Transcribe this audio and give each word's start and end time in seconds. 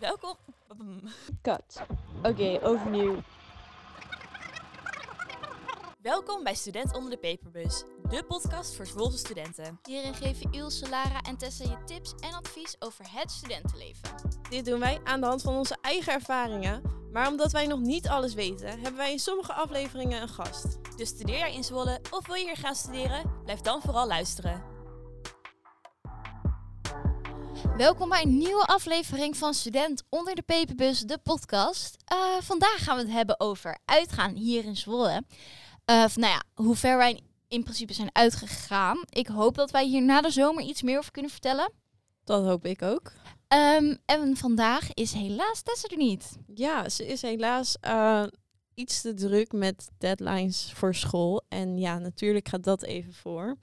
Welkom. 0.00 0.36
Cut. 1.42 1.82
Oké, 2.22 2.58
overnieuw. 2.62 3.16
Welkom 6.02 6.44
bij 6.44 6.54
Student 6.54 6.96
onder 6.96 7.10
de 7.10 7.18
Paperbus, 7.18 7.84
de 8.08 8.24
podcast 8.24 8.76
voor 8.76 8.86
Zwolse 8.86 9.18
studenten. 9.18 9.80
Hierin 9.82 10.14
geven 10.14 10.52
Ilse, 10.52 10.88
Lara 10.88 11.20
en 11.20 11.36
Tessa 11.36 11.64
je 11.64 11.84
tips 11.84 12.14
en 12.20 12.34
advies 12.34 12.76
over 12.78 13.04
het 13.08 13.30
studentenleven. 13.30 14.10
Dit 14.50 14.64
doen 14.64 14.80
wij 14.80 15.00
aan 15.04 15.20
de 15.20 15.26
hand 15.26 15.42
van 15.42 15.54
onze 15.54 15.76
eigen 15.80 16.12
ervaringen. 16.12 16.82
Maar 17.12 17.28
omdat 17.28 17.52
wij 17.52 17.66
nog 17.66 17.80
niet 17.80 18.08
alles 18.08 18.34
weten, 18.34 18.68
hebben 18.68 18.96
wij 18.96 19.12
in 19.12 19.18
sommige 19.18 19.52
afleveringen 19.52 20.22
een 20.22 20.28
gast. 20.28 20.78
Dus 20.96 21.08
studeer 21.08 21.38
jij 21.38 21.54
in 21.54 21.64
Zwolle 21.64 22.00
of 22.10 22.26
wil 22.26 22.34
je 22.34 22.44
hier 22.44 22.56
gaan 22.56 22.74
studeren? 22.74 23.40
Blijf 23.44 23.60
dan 23.60 23.80
vooral 23.80 24.06
luisteren. 24.06 24.77
Welkom 27.78 28.08
bij 28.08 28.22
een 28.22 28.38
nieuwe 28.38 28.64
aflevering 28.64 29.36
van 29.36 29.54
Student 29.54 30.02
onder 30.08 30.34
de 30.34 30.42
Peperbus, 30.42 31.00
de 31.00 31.18
podcast. 31.22 31.96
Eh, 32.04 32.18
vandaag 32.40 32.84
gaan 32.84 32.96
we 32.96 33.02
het 33.02 33.10
hebben 33.10 33.40
over 33.40 33.78
uitgaan 33.84 34.34
hier 34.34 34.64
in 34.64 34.76
Zwolle. 34.76 35.22
Uh, 35.90 36.02
of, 36.04 36.16
nou 36.16 36.32
ja, 36.32 36.42
hoe 36.54 36.76
ver 36.76 36.96
wij 36.96 37.20
in 37.48 37.62
principe 37.62 37.92
zijn 37.92 38.10
uitgegaan. 38.12 38.98
Ik 39.08 39.26
hoop 39.26 39.54
dat 39.54 39.70
wij 39.70 39.86
hier 39.86 40.02
na 40.02 40.20
de 40.20 40.30
zomer 40.30 40.64
iets 40.64 40.82
meer 40.82 40.98
over 40.98 41.10
kunnen 41.10 41.30
vertellen. 41.30 41.72
Dat 42.24 42.44
hoop 42.44 42.64
ik 42.64 42.82
ook. 42.82 43.12
Um, 43.48 43.98
en 44.04 44.36
vandaag 44.36 44.94
is 44.94 45.12
helaas 45.12 45.62
Tessa 45.62 45.88
er 45.88 45.96
niet. 45.96 46.36
Ja, 46.54 46.88
ze 46.88 47.06
is 47.06 47.22
helaas 47.22 47.76
uh, 47.86 48.24
iets 48.74 49.00
te 49.00 49.14
druk 49.14 49.52
met 49.52 49.88
deadlines 49.98 50.72
voor 50.74 50.94
school. 50.94 51.42
En 51.48 51.78
ja, 51.78 51.98
natuurlijk 51.98 52.48
gaat 52.48 52.64
dat 52.64 52.82
even 52.82 53.14
voor. 53.14 53.56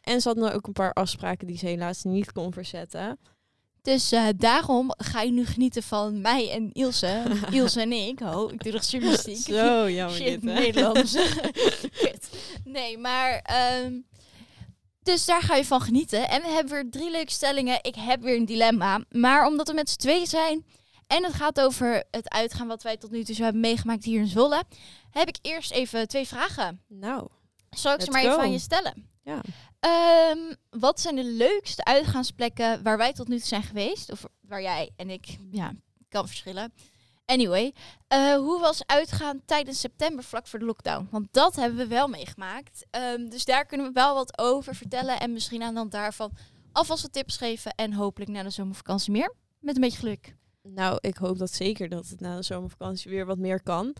En 0.00 0.20
ze 0.20 0.28
had 0.28 0.36
nou 0.36 0.52
ook 0.52 0.66
een 0.66 0.72
paar 0.72 0.92
afspraken 0.92 1.46
die 1.46 1.58
ze 1.58 1.66
helaas 1.66 2.02
niet 2.02 2.32
kon 2.32 2.52
verzetten. 2.52 3.18
Dus 3.86 4.12
uh, 4.12 4.28
daarom 4.36 4.92
ga 4.96 5.20
je 5.20 5.30
nu 5.30 5.46
genieten 5.46 5.82
van 5.82 6.20
mij 6.20 6.50
en 6.50 6.72
Ilse. 6.72 7.22
Ilse 7.50 7.80
en 7.80 7.92
ik. 7.92 8.20
Oh, 8.20 8.52
ik 8.52 8.62
doe 8.62 8.72
nog 8.72 8.84
journalistiek. 8.84 9.36
Zo 9.36 9.90
jammer 9.90 10.16
Shit, 10.16 10.40
dit, 10.40 10.50
hè? 10.50 10.58
Nederlands. 10.60 11.12
Kut. 12.00 12.28
nee, 12.64 12.98
maar... 12.98 13.44
Um, 13.84 14.06
dus 15.02 15.24
daar 15.24 15.42
ga 15.42 15.54
je 15.54 15.64
van 15.64 15.80
genieten. 15.80 16.28
En 16.28 16.42
we 16.42 16.48
hebben 16.48 16.72
weer 16.72 16.90
drie 16.90 17.10
leuke 17.10 17.30
stellingen. 17.30 17.78
Ik 17.82 17.94
heb 17.94 18.22
weer 18.22 18.36
een 18.36 18.44
dilemma. 18.44 19.00
Maar 19.10 19.46
omdat 19.46 19.68
we 19.68 19.74
met 19.74 19.90
z'n 19.90 19.98
tweeën 19.98 20.26
zijn... 20.26 20.64
en 21.06 21.24
het 21.24 21.34
gaat 21.34 21.60
over 21.60 22.04
het 22.10 22.30
uitgaan 22.30 22.66
wat 22.66 22.82
wij 22.82 22.96
tot 22.96 23.10
nu 23.10 23.24
toe 23.24 23.34
zo 23.34 23.42
hebben 23.42 23.60
meegemaakt 23.60 24.04
hier 24.04 24.20
in 24.20 24.26
Zwolle... 24.26 24.64
heb 25.10 25.28
ik 25.28 25.38
eerst 25.42 25.70
even 25.70 26.08
twee 26.08 26.26
vragen. 26.26 26.80
Nou, 26.88 27.28
Zal 27.70 27.94
ik 27.94 28.00
ze 28.00 28.10
maar 28.10 28.22
go. 28.22 28.28
even 28.28 28.40
aan 28.40 28.52
je 28.52 28.58
stellen? 28.58 29.15
Ja. 29.26 29.40
Um, 30.30 30.54
wat 30.70 31.00
zijn 31.00 31.16
de 31.16 31.24
leukste 31.24 31.84
uitgaansplekken 31.84 32.82
waar 32.82 32.96
wij 32.96 33.12
tot 33.12 33.28
nu 33.28 33.36
toe 33.36 33.46
zijn 33.46 33.62
geweest? 33.62 34.12
Of 34.12 34.24
waar 34.40 34.62
jij 34.62 34.90
en 34.96 35.10
ik, 35.10 35.38
ja, 35.50 35.72
kan 36.08 36.26
verschillen. 36.26 36.72
Anyway, 37.24 37.74
uh, 38.12 38.34
hoe 38.34 38.60
was 38.60 38.86
uitgaan 38.86 39.42
tijdens 39.44 39.80
september 39.80 40.24
vlak 40.24 40.46
voor 40.46 40.58
de 40.58 40.64
lockdown? 40.64 41.08
Want 41.10 41.26
dat 41.30 41.56
hebben 41.56 41.78
we 41.78 41.86
wel 41.86 42.08
meegemaakt. 42.08 42.86
Um, 42.90 43.28
dus 43.28 43.44
daar 43.44 43.66
kunnen 43.66 43.86
we 43.86 43.92
wel 43.92 44.14
wat 44.14 44.38
over 44.38 44.74
vertellen. 44.74 45.20
En 45.20 45.32
misschien 45.32 45.62
aan 45.62 45.72
de 45.72 45.78
hand 45.78 45.92
daarvan 45.92 46.32
alvast 46.72 47.02
wat 47.02 47.12
tips 47.12 47.36
geven. 47.36 47.74
En 47.74 47.92
hopelijk 47.92 48.30
na 48.30 48.42
de 48.42 48.50
zomervakantie 48.50 49.12
meer. 49.12 49.34
Met 49.60 49.74
een 49.74 49.80
beetje 49.80 49.98
geluk. 49.98 50.36
Nou, 50.62 50.98
ik 51.00 51.16
hoop 51.16 51.38
dat 51.38 51.52
zeker 51.52 51.88
dat 51.88 52.08
het 52.08 52.20
na 52.20 52.36
de 52.36 52.42
zomervakantie 52.42 53.10
weer 53.10 53.26
wat 53.26 53.38
meer 53.38 53.62
kan. 53.62 53.96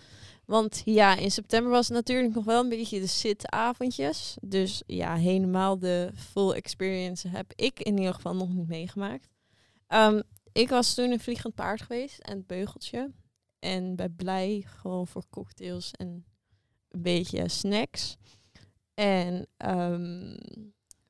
Want 0.47 0.83
ja, 0.85 1.17
in 1.17 1.31
september 1.31 1.71
was 1.71 1.89
het 1.89 1.97
natuurlijk 1.97 2.35
nog 2.35 2.45
wel 2.45 2.63
een 2.63 2.69
beetje 2.69 3.01
de 3.01 3.07
zitavondjes. 3.07 4.37
Dus 4.41 4.83
ja, 4.87 5.15
helemaal 5.15 5.79
de 5.79 6.11
full 6.15 6.51
experience 6.51 7.29
heb 7.29 7.53
ik 7.55 7.81
in 7.81 7.99
ieder 7.99 8.15
geval 8.15 8.35
nog 8.35 8.49
niet 8.49 8.69
meegemaakt. 8.69 9.29
Um, 9.89 10.23
ik 10.53 10.69
was 10.69 10.95
toen 10.95 11.11
een 11.11 11.21
vliegend 11.21 11.55
paard 11.55 11.83
geweest 11.83 12.19
en 12.19 12.37
het 12.37 12.47
beugeltje. 12.47 13.13
En 13.59 13.97
bij 13.97 14.09
Blij 14.09 14.65
gewoon 14.67 15.07
voor 15.07 15.25
cocktails 15.31 15.91
en 15.91 16.25
een 16.89 17.03
beetje 17.03 17.49
snacks. 17.49 18.17
En 18.95 19.47
um, 19.57 20.37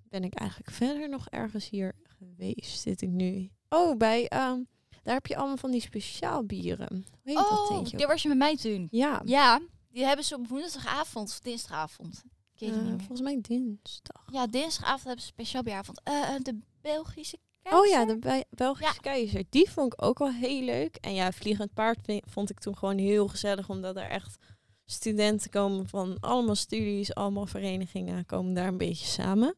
ben 0.09 0.25
ik 0.25 0.35
eigenlijk 0.35 0.71
verder 0.71 1.09
nog 1.09 1.29
ergens 1.29 1.69
hier 1.69 1.95
geweest? 2.03 2.81
Zit 2.81 3.03
ik 3.03 3.11
nu? 3.11 3.51
Oh, 3.69 3.97
bij... 3.97 4.31
Um, 4.51 4.69
daar 5.07 5.15
heb 5.15 5.27
je 5.27 5.37
allemaal 5.37 5.57
van 5.57 5.71
die 5.71 5.81
speciaal 5.81 6.45
bieren. 6.45 6.89
Hoe 6.91 7.05
heet 7.23 7.37
oh, 7.37 7.69
dat 7.69 7.91
daar 7.91 8.09
was 8.09 8.23
je 8.23 8.29
met 8.29 8.39
mij 8.39 8.57
toen. 8.57 8.89
Ja. 8.91 9.23
Ja, 9.25 9.61
die 9.91 10.05
hebben 10.05 10.25
ze 10.25 10.35
op 10.35 10.49
woensdagavond 10.49 11.29
of 11.29 11.41
dinsdagavond. 11.41 12.23
Ik 12.55 12.61
weet 12.61 12.69
uh, 12.69 12.75
het 12.75 12.85
niet 12.85 12.91
meer. 12.91 13.07
Volgens 13.07 13.21
mij 13.21 13.39
dinsdag. 13.41 14.25
Ja, 14.33 14.47
dinsdagavond 14.47 15.05
hebben 15.05 15.23
ze 15.23 15.27
speciaal 15.27 15.63
bieravond. 15.63 16.01
Uh, 16.09 16.37
de 16.43 16.59
Belgische 16.81 17.39
keizer. 17.63 17.83
Oh 17.83 17.87
ja, 17.87 18.05
de 18.05 18.19
Be 18.19 18.45
Belgische 18.51 18.95
ja. 18.95 19.01
keizer. 19.01 19.45
Die 19.51 19.71
vond 19.71 19.93
ik 19.93 20.03
ook 20.03 20.19
wel 20.19 20.33
heel 20.33 20.63
leuk. 20.63 20.97
En 20.97 21.15
ja, 21.15 21.33
Vliegend 21.33 21.75
Paard 21.75 21.99
vond 22.29 22.51
ik 22.51 22.59
toen 22.59 22.77
gewoon 22.77 22.99
heel 22.99 23.29
gezellig. 23.29 23.69
Omdat 23.69 23.97
er 23.97 24.09
echt 24.09 24.37
studenten 24.85 25.51
komen 25.51 25.89
van 25.89 26.17
allemaal 26.21 26.55
studies, 26.55 27.15
allemaal 27.15 27.47
verenigingen. 27.47 28.27
Komen 28.27 28.55
daar 28.55 28.69
een 28.69 28.79
beetje 28.79 29.07
samen. 29.07 29.55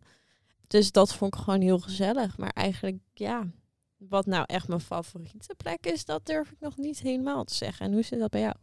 Dus 0.66 0.92
dat 0.92 1.14
vond 1.14 1.34
ik 1.34 1.40
gewoon 1.40 1.60
heel 1.60 1.78
gezellig. 1.78 2.38
Maar 2.38 2.50
eigenlijk, 2.50 2.98
ja, 3.14 3.46
wat 3.98 4.26
nou 4.26 4.44
echt 4.46 4.68
mijn 4.68 4.80
favoriete 4.80 5.54
plek 5.54 5.86
is, 5.86 6.04
dat 6.04 6.26
durf 6.26 6.50
ik 6.50 6.60
nog 6.60 6.76
niet 6.76 6.98
helemaal 6.98 7.44
te 7.44 7.54
zeggen. 7.54 7.86
En 7.86 7.92
hoe 7.92 8.02
zit 8.02 8.18
dat 8.18 8.30
bij 8.30 8.40
jou? 8.40 8.54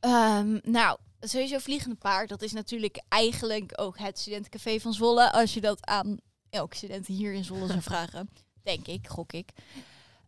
Um, 0.00 0.60
nou, 0.62 0.98
sowieso 1.20 1.58
Vliegende 1.58 1.96
Paard, 1.96 2.28
dat 2.28 2.42
is 2.42 2.52
natuurlijk 2.52 3.02
eigenlijk 3.08 3.72
ook 3.76 3.98
het 3.98 4.18
studentencafé 4.18 4.80
van 4.80 4.92
Zwolle. 4.92 5.32
Als 5.32 5.54
je 5.54 5.60
dat 5.60 5.86
aan 5.86 6.18
elke 6.50 6.76
student 6.76 7.06
hier 7.06 7.32
in 7.32 7.44
Zwolle 7.44 7.66
zou 7.66 7.80
vragen. 7.92 8.30
Denk 8.62 8.86
ik, 8.86 9.08
gok 9.08 9.32
ik. 9.32 9.50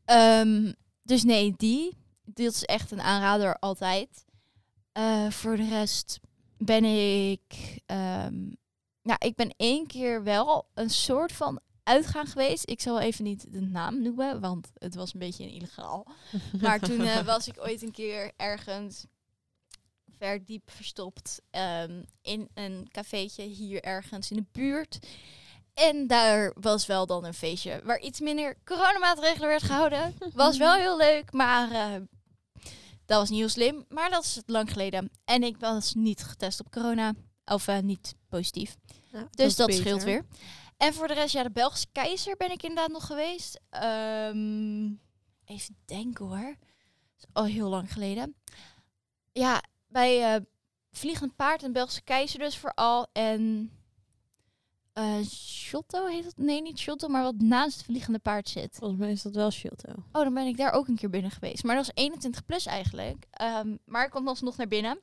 Um, 0.06 0.74
dus 1.02 1.22
nee, 1.22 1.54
die. 1.56 1.96
Dit 2.24 2.54
is 2.54 2.64
echt 2.64 2.90
een 2.90 3.00
aanrader 3.00 3.58
altijd. 3.58 4.24
Uh, 4.98 5.30
voor 5.30 5.56
de 5.56 5.68
rest 5.68 6.20
ben 6.56 6.84
ik... 6.84 7.42
Um, 7.86 8.56
nou, 9.02 9.18
ik 9.18 9.34
ben 9.34 9.54
één 9.56 9.86
keer 9.86 10.22
wel 10.22 10.66
een 10.74 10.90
soort 10.90 11.32
van 11.32 11.60
uitgaan 11.82 12.26
geweest. 12.26 12.70
Ik 12.70 12.80
zal 12.80 13.00
even 13.00 13.24
niet 13.24 13.52
de 13.52 13.60
naam 13.60 14.02
noemen, 14.02 14.40
want 14.40 14.70
het 14.74 14.94
was 14.94 15.12
een 15.12 15.20
beetje 15.20 15.52
illegaal. 15.52 16.06
maar 16.62 16.80
toen 16.80 17.00
uh, 17.00 17.20
was 17.20 17.48
ik 17.48 17.60
ooit 17.60 17.82
een 17.82 17.92
keer 17.92 18.32
ergens 18.36 19.04
ver 20.18 20.44
diep 20.44 20.70
verstopt 20.70 21.40
um, 21.50 22.04
in 22.22 22.48
een 22.54 22.88
cafeetje 22.90 23.42
hier 23.42 23.82
ergens 23.82 24.30
in 24.30 24.36
de 24.36 24.44
buurt. 24.52 24.98
En 25.74 26.06
daar 26.06 26.52
was 26.60 26.86
wel 26.86 27.06
dan 27.06 27.24
een 27.24 27.34
feestje 27.34 27.80
waar 27.84 28.00
iets 28.00 28.20
minder 28.20 28.56
coronamaatregelen 28.64 29.48
werd 29.48 29.62
gehouden. 29.62 30.14
Was 30.34 30.58
wel 30.58 30.74
heel 30.74 30.96
leuk, 30.96 31.32
maar 31.32 31.70
uh, 31.70 32.02
dat 33.06 33.18
was 33.18 33.30
niet 33.30 33.38
heel 33.38 33.48
slim. 33.48 33.84
Maar 33.88 34.10
dat 34.10 34.24
is 34.24 34.42
lang 34.46 34.72
geleden. 34.72 35.10
En 35.24 35.42
ik 35.42 35.56
was 35.56 35.94
niet 35.94 36.24
getest 36.24 36.60
op 36.60 36.70
corona. 36.70 37.14
Of 37.44 37.68
uh, 37.68 37.78
niet 37.78 38.14
positief. 38.28 38.76
Ja, 39.12 39.28
dus 39.30 39.56
dat, 39.56 39.68
dat 39.68 39.76
scheelt 39.76 40.02
weer. 40.02 40.24
En 40.82 40.94
voor 40.94 41.08
de 41.08 41.14
rest, 41.14 41.32
ja, 41.32 41.42
de 41.42 41.50
Belgische 41.50 41.86
keizer 41.92 42.36
ben 42.36 42.50
ik 42.50 42.62
inderdaad 42.62 42.90
nog 42.90 43.06
geweest. 43.06 43.60
Um, 43.84 45.00
even 45.44 45.76
denken 45.84 46.26
hoor. 46.26 46.56
Dat 47.16 47.18
is 47.18 47.24
al 47.32 47.44
heel 47.44 47.68
lang 47.68 47.92
geleden. 47.92 48.34
Ja, 49.32 49.62
bij 49.88 50.34
uh, 50.34 50.44
Vliegend 50.90 51.36
Paard 51.36 51.62
en 51.62 51.72
Belgische 51.72 52.02
keizer 52.02 52.38
dus 52.38 52.56
vooral. 52.56 53.06
En 53.12 53.70
uh, 54.94 55.24
Shotto 55.24 56.06
heet 56.06 56.24
het? 56.24 56.36
Nee, 56.36 56.62
niet 56.62 56.78
Shotto, 56.78 57.08
maar 57.08 57.22
wat 57.22 57.40
naast 57.40 57.76
het 57.76 57.84
Vliegende 57.84 58.18
Paard 58.18 58.48
zit. 58.48 58.76
Volgens 58.76 59.00
mij 59.00 59.10
is 59.10 59.22
dat 59.22 59.34
wel 59.34 59.50
Shotto. 59.50 59.92
Oh, 60.12 60.22
dan 60.22 60.34
ben 60.34 60.46
ik 60.46 60.56
daar 60.56 60.72
ook 60.72 60.88
een 60.88 60.96
keer 60.96 61.10
binnen 61.10 61.30
geweest. 61.30 61.64
Maar 61.64 61.76
dat 61.76 61.86
was 61.86 62.04
21 62.04 62.44
plus 62.44 62.66
eigenlijk. 62.66 63.26
Um, 63.42 63.78
maar 63.84 64.04
ik 64.04 64.10
kwam 64.10 64.28
alsnog 64.28 64.56
naar 64.56 64.68
binnen. 64.68 65.00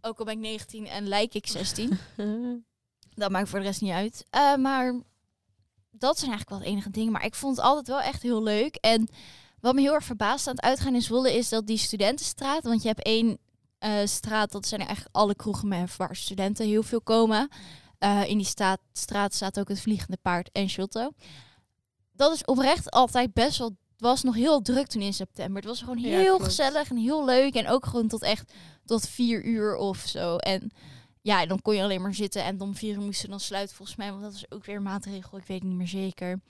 Ook 0.00 0.18
al 0.18 0.24
ben 0.24 0.34
ik 0.34 0.40
19 0.40 0.86
en 0.86 1.08
lijk 1.08 1.34
ik 1.34 1.46
16. 1.46 1.98
dat 3.20 3.30
maakt 3.30 3.48
voor 3.48 3.58
de 3.58 3.64
rest 3.64 3.80
niet 3.80 3.92
uit. 3.92 4.24
Uh, 4.34 4.56
maar 4.56 5.00
dat 5.90 6.18
zijn 6.18 6.30
eigenlijk 6.30 6.48
wel 6.50 6.58
de 6.58 6.76
enige 6.76 6.90
dingen. 6.90 7.12
Maar 7.12 7.24
ik 7.24 7.34
vond 7.34 7.56
het 7.56 7.64
altijd 7.64 7.86
wel 7.86 8.00
echt 8.00 8.22
heel 8.22 8.42
leuk. 8.42 8.74
En 8.74 9.08
wat 9.60 9.74
me 9.74 9.80
heel 9.80 9.94
erg 9.94 10.04
verbaasd 10.04 10.46
aan 10.46 10.54
het 10.54 10.64
uitgaan 10.64 10.94
in 10.94 11.02
Zwolle 11.02 11.36
is 11.36 11.48
dat 11.48 11.66
die 11.66 11.78
studentenstraat... 11.78 12.62
Want 12.62 12.82
je 12.82 12.88
hebt 12.88 13.02
één 13.02 13.38
uh, 13.80 13.92
straat, 14.04 14.52
dat 14.52 14.66
zijn 14.66 14.80
eigenlijk 14.80 15.16
alle 15.16 15.34
kroegen 15.34 15.68
met 15.68 15.96
waar 15.96 16.16
studenten 16.16 16.66
heel 16.66 16.82
veel 16.82 17.00
komen. 17.00 17.48
Uh, 17.98 18.28
in 18.28 18.36
die 18.36 18.46
staat, 18.46 18.80
straat 18.92 19.34
staat 19.34 19.58
ook 19.58 19.68
het 19.68 19.80
Vliegende 19.80 20.18
Paard 20.22 20.50
en 20.52 20.68
Shotto. 20.68 21.10
Dat 22.12 22.32
is 22.32 22.44
oprecht 22.44 22.90
altijd 22.90 23.32
best 23.32 23.58
wel... 23.58 23.68
Het 23.68 24.08
was 24.08 24.22
nog 24.22 24.34
heel 24.34 24.62
druk 24.62 24.86
toen 24.86 25.02
in 25.02 25.12
september. 25.12 25.56
Het 25.56 25.70
was 25.70 25.80
gewoon 25.80 25.96
heel 25.96 26.38
ja, 26.38 26.44
gezellig 26.44 26.90
en 26.90 26.96
heel 26.96 27.24
leuk. 27.24 27.54
En 27.54 27.68
ook 27.68 27.86
gewoon 27.86 28.08
tot 28.08 28.22
echt 28.22 28.52
tot 28.84 29.08
vier 29.08 29.44
uur 29.44 29.76
of 29.76 29.98
zo. 29.98 30.36
En 30.36 30.70
ja, 31.30 31.46
dan 31.46 31.62
kon 31.62 31.74
je 31.74 31.82
alleen 31.82 32.02
maar 32.02 32.14
zitten. 32.14 32.44
En 32.44 32.60
om 32.60 32.74
vier 32.74 32.94
uur 32.94 33.00
moesten 33.00 33.30
dan 33.30 33.40
sluiten 33.40 33.76
volgens 33.76 33.96
mij. 33.96 34.10
Want 34.10 34.22
dat 34.22 34.32
was 34.32 34.50
ook 34.50 34.64
weer 34.64 34.76
een 34.76 34.82
maatregel. 34.82 35.38
Ik 35.38 35.46
weet 35.46 35.58
het 35.58 35.68
niet 35.68 35.76
meer 35.76 35.88
zeker. 35.88 36.40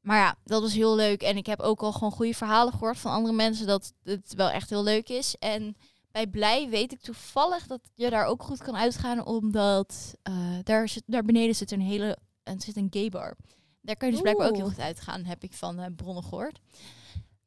Maar 0.00 0.18
ja, 0.18 0.36
dat 0.44 0.62
was 0.62 0.72
heel 0.72 0.94
leuk. 0.94 1.22
En 1.22 1.36
ik 1.36 1.46
heb 1.46 1.60
ook 1.60 1.80
al 1.80 1.92
gewoon 1.92 2.10
goede 2.10 2.34
verhalen 2.34 2.72
gehoord 2.72 2.98
van 2.98 3.12
andere 3.12 3.34
mensen. 3.34 3.66
Dat 3.66 3.92
het 4.02 4.34
wel 4.34 4.50
echt 4.50 4.70
heel 4.70 4.82
leuk 4.82 5.08
is. 5.08 5.36
En 5.38 5.76
bij 6.10 6.26
Blij 6.26 6.68
weet 6.68 6.92
ik 6.92 7.00
toevallig 7.00 7.66
dat 7.66 7.80
je 7.94 8.10
daar 8.10 8.26
ook 8.26 8.42
goed 8.42 8.62
kan 8.62 8.76
uitgaan. 8.76 9.26
Omdat 9.26 10.14
uh, 10.28 10.58
daar, 10.62 10.88
zit, 10.88 11.02
daar 11.06 11.24
beneden 11.24 11.54
zit 11.54 11.70
een 11.70 11.80
hele 11.80 12.18
en 12.42 12.60
zit 12.60 12.76
een 12.76 12.88
gay 12.90 13.08
bar. 13.08 13.36
Daar 13.80 13.96
kan 13.96 14.08
je 14.08 14.12
dus 14.12 14.22
blijkbaar 14.22 14.48
ook 14.48 14.56
heel 14.56 14.68
goed 14.68 14.80
uitgaan. 14.80 15.24
Heb 15.24 15.42
ik 15.42 15.52
van 15.52 15.80
uh, 15.80 15.86
bronnen 15.96 16.24
gehoord. 16.24 16.58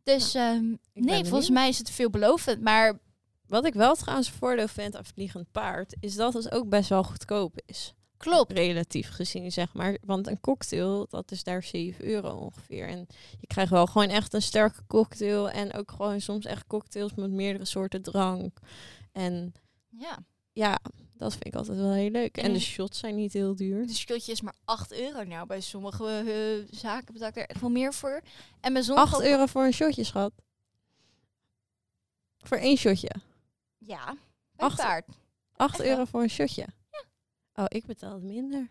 Dus 0.04 0.34
ehm, 0.34 0.76
nee, 0.94 1.26
volgens 1.26 1.50
mij 1.50 1.70
is 1.70 1.78
het 1.78 1.90
veelbelovend. 1.90 2.62
Maar 2.62 3.00
Wat 3.52 3.66
ik 3.66 3.74
wel 3.74 3.96
trouwens 3.96 4.28
een 4.28 4.34
voordeel 4.34 4.68
vind 4.68 4.96
aan 4.96 5.06
Vliegend 5.06 5.52
Paard, 5.52 5.96
is 6.00 6.16
dat 6.16 6.34
het 6.34 6.52
ook 6.52 6.70
best 6.70 6.90
wel 6.90 7.04
goedkoop 7.04 7.62
is. 7.66 7.94
klopt. 8.18 8.52
Relatief 8.52 9.10
gezien, 9.10 9.52
zeg 9.52 9.74
maar. 9.74 9.98
Want 10.06 10.28
een 10.28 10.40
cocktail, 10.40 11.08
dat 11.10 11.32
is 11.32 11.44
daar 11.44 11.64
7 11.64 12.06
euro 12.06 12.30
ongeveer. 12.36 12.88
En 12.88 13.08
je 13.40 13.48
krijgt 13.48 13.72
wel 13.72 13.86
gewoon 13.88 14.08
echt 14.10 14.34
een 14.34 14.42
sterke 14.42 14.82
cocktail. 14.88 15.50
En 15.50 15.74
ook 15.74 15.92
gewoon 15.92 16.22
soms 16.22 16.46
echt 16.46 16.68
cocktails 16.68 17.14
met 17.14 17.32
meerdere 17.32 17.66
soorten 17.66 18.02
drank. 18.02 18.58
En 19.12 19.54
Ja. 19.90 20.18
ja, 20.52 20.80
dat 21.18 21.32
vind 21.32 21.46
ik 21.46 21.56
altijd 21.56 21.78
wel 21.78 21.92
heel 21.94 22.10
leuk. 22.10 22.38
En 22.38 22.54
de 22.54 22.60
shots 22.60 23.00
zijn 23.00 23.16
niet 23.16 23.34
heel 23.34 23.56
duur. 23.56 23.88
De 23.88 23.94
shotje 23.96 24.32
is 24.32 24.42
maar 24.42 24.56
8 24.66 24.92
euro. 24.94 25.24
Nou, 25.24 25.48
bij 25.48 25.62
sommige 25.62 26.06
eh, 26.08 26.78
zaken 26.78 27.14
betaal 27.14 27.30
ik 27.30 27.36
er 27.38 27.46
echt 27.48 27.62
wel 27.62 27.70
meer 27.70 27.94
voor. 27.94 28.22
En 28.60 28.74
bij 28.74 28.82
sommige 28.82 29.08
8 29.08 29.16
ook- 29.16 29.28
euro 29.30 29.46
voor 29.46 29.64
een 29.66 29.74
shotje, 29.74 30.04
schat. 30.04 30.32
Voor 32.38 32.58
één 32.58 32.78
shotje. 32.78 33.10
Ja, 33.86 34.06
bij 34.52 34.66
Acht- 34.68 34.78
paard. 34.78 35.08
8 35.56 35.70
Echt 35.70 35.78
wel? 35.82 35.88
euro 35.92 36.06
voor 36.06 36.22
een 36.22 36.30
shotje. 36.30 36.68
Oh, 37.56 37.66
ik 37.68 37.86
betaal 37.86 38.14
het 38.14 38.24
minder. 38.24 38.70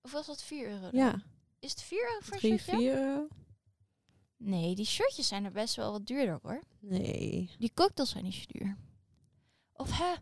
Of 0.00 0.12
was 0.12 0.26
dat 0.26 0.42
4 0.42 0.68
euro? 0.68 0.80
dan? 0.80 0.90
Ja, 0.92 1.22
Is 1.58 1.70
het 1.70 1.82
4 1.82 1.98
euro 2.08 2.18
voor 2.20 2.32
een 2.34 2.38
3, 2.40 2.58
shotje? 2.58 2.76
4 2.76 2.94
euro. 2.96 3.28
Nee, 4.36 4.74
die 4.74 4.84
shirtjes 4.84 5.28
zijn 5.28 5.44
er 5.44 5.52
best 5.52 5.74
wel 5.76 5.92
wat 5.92 6.06
duurder 6.06 6.38
hoor. 6.42 6.62
Nee. 6.80 7.50
Die 7.58 7.72
cocktails 7.74 8.10
zijn 8.10 8.24
niet 8.24 8.34
zo 8.34 8.44
duur. 8.46 8.76
Of 9.72 9.98
hè? 9.98 10.12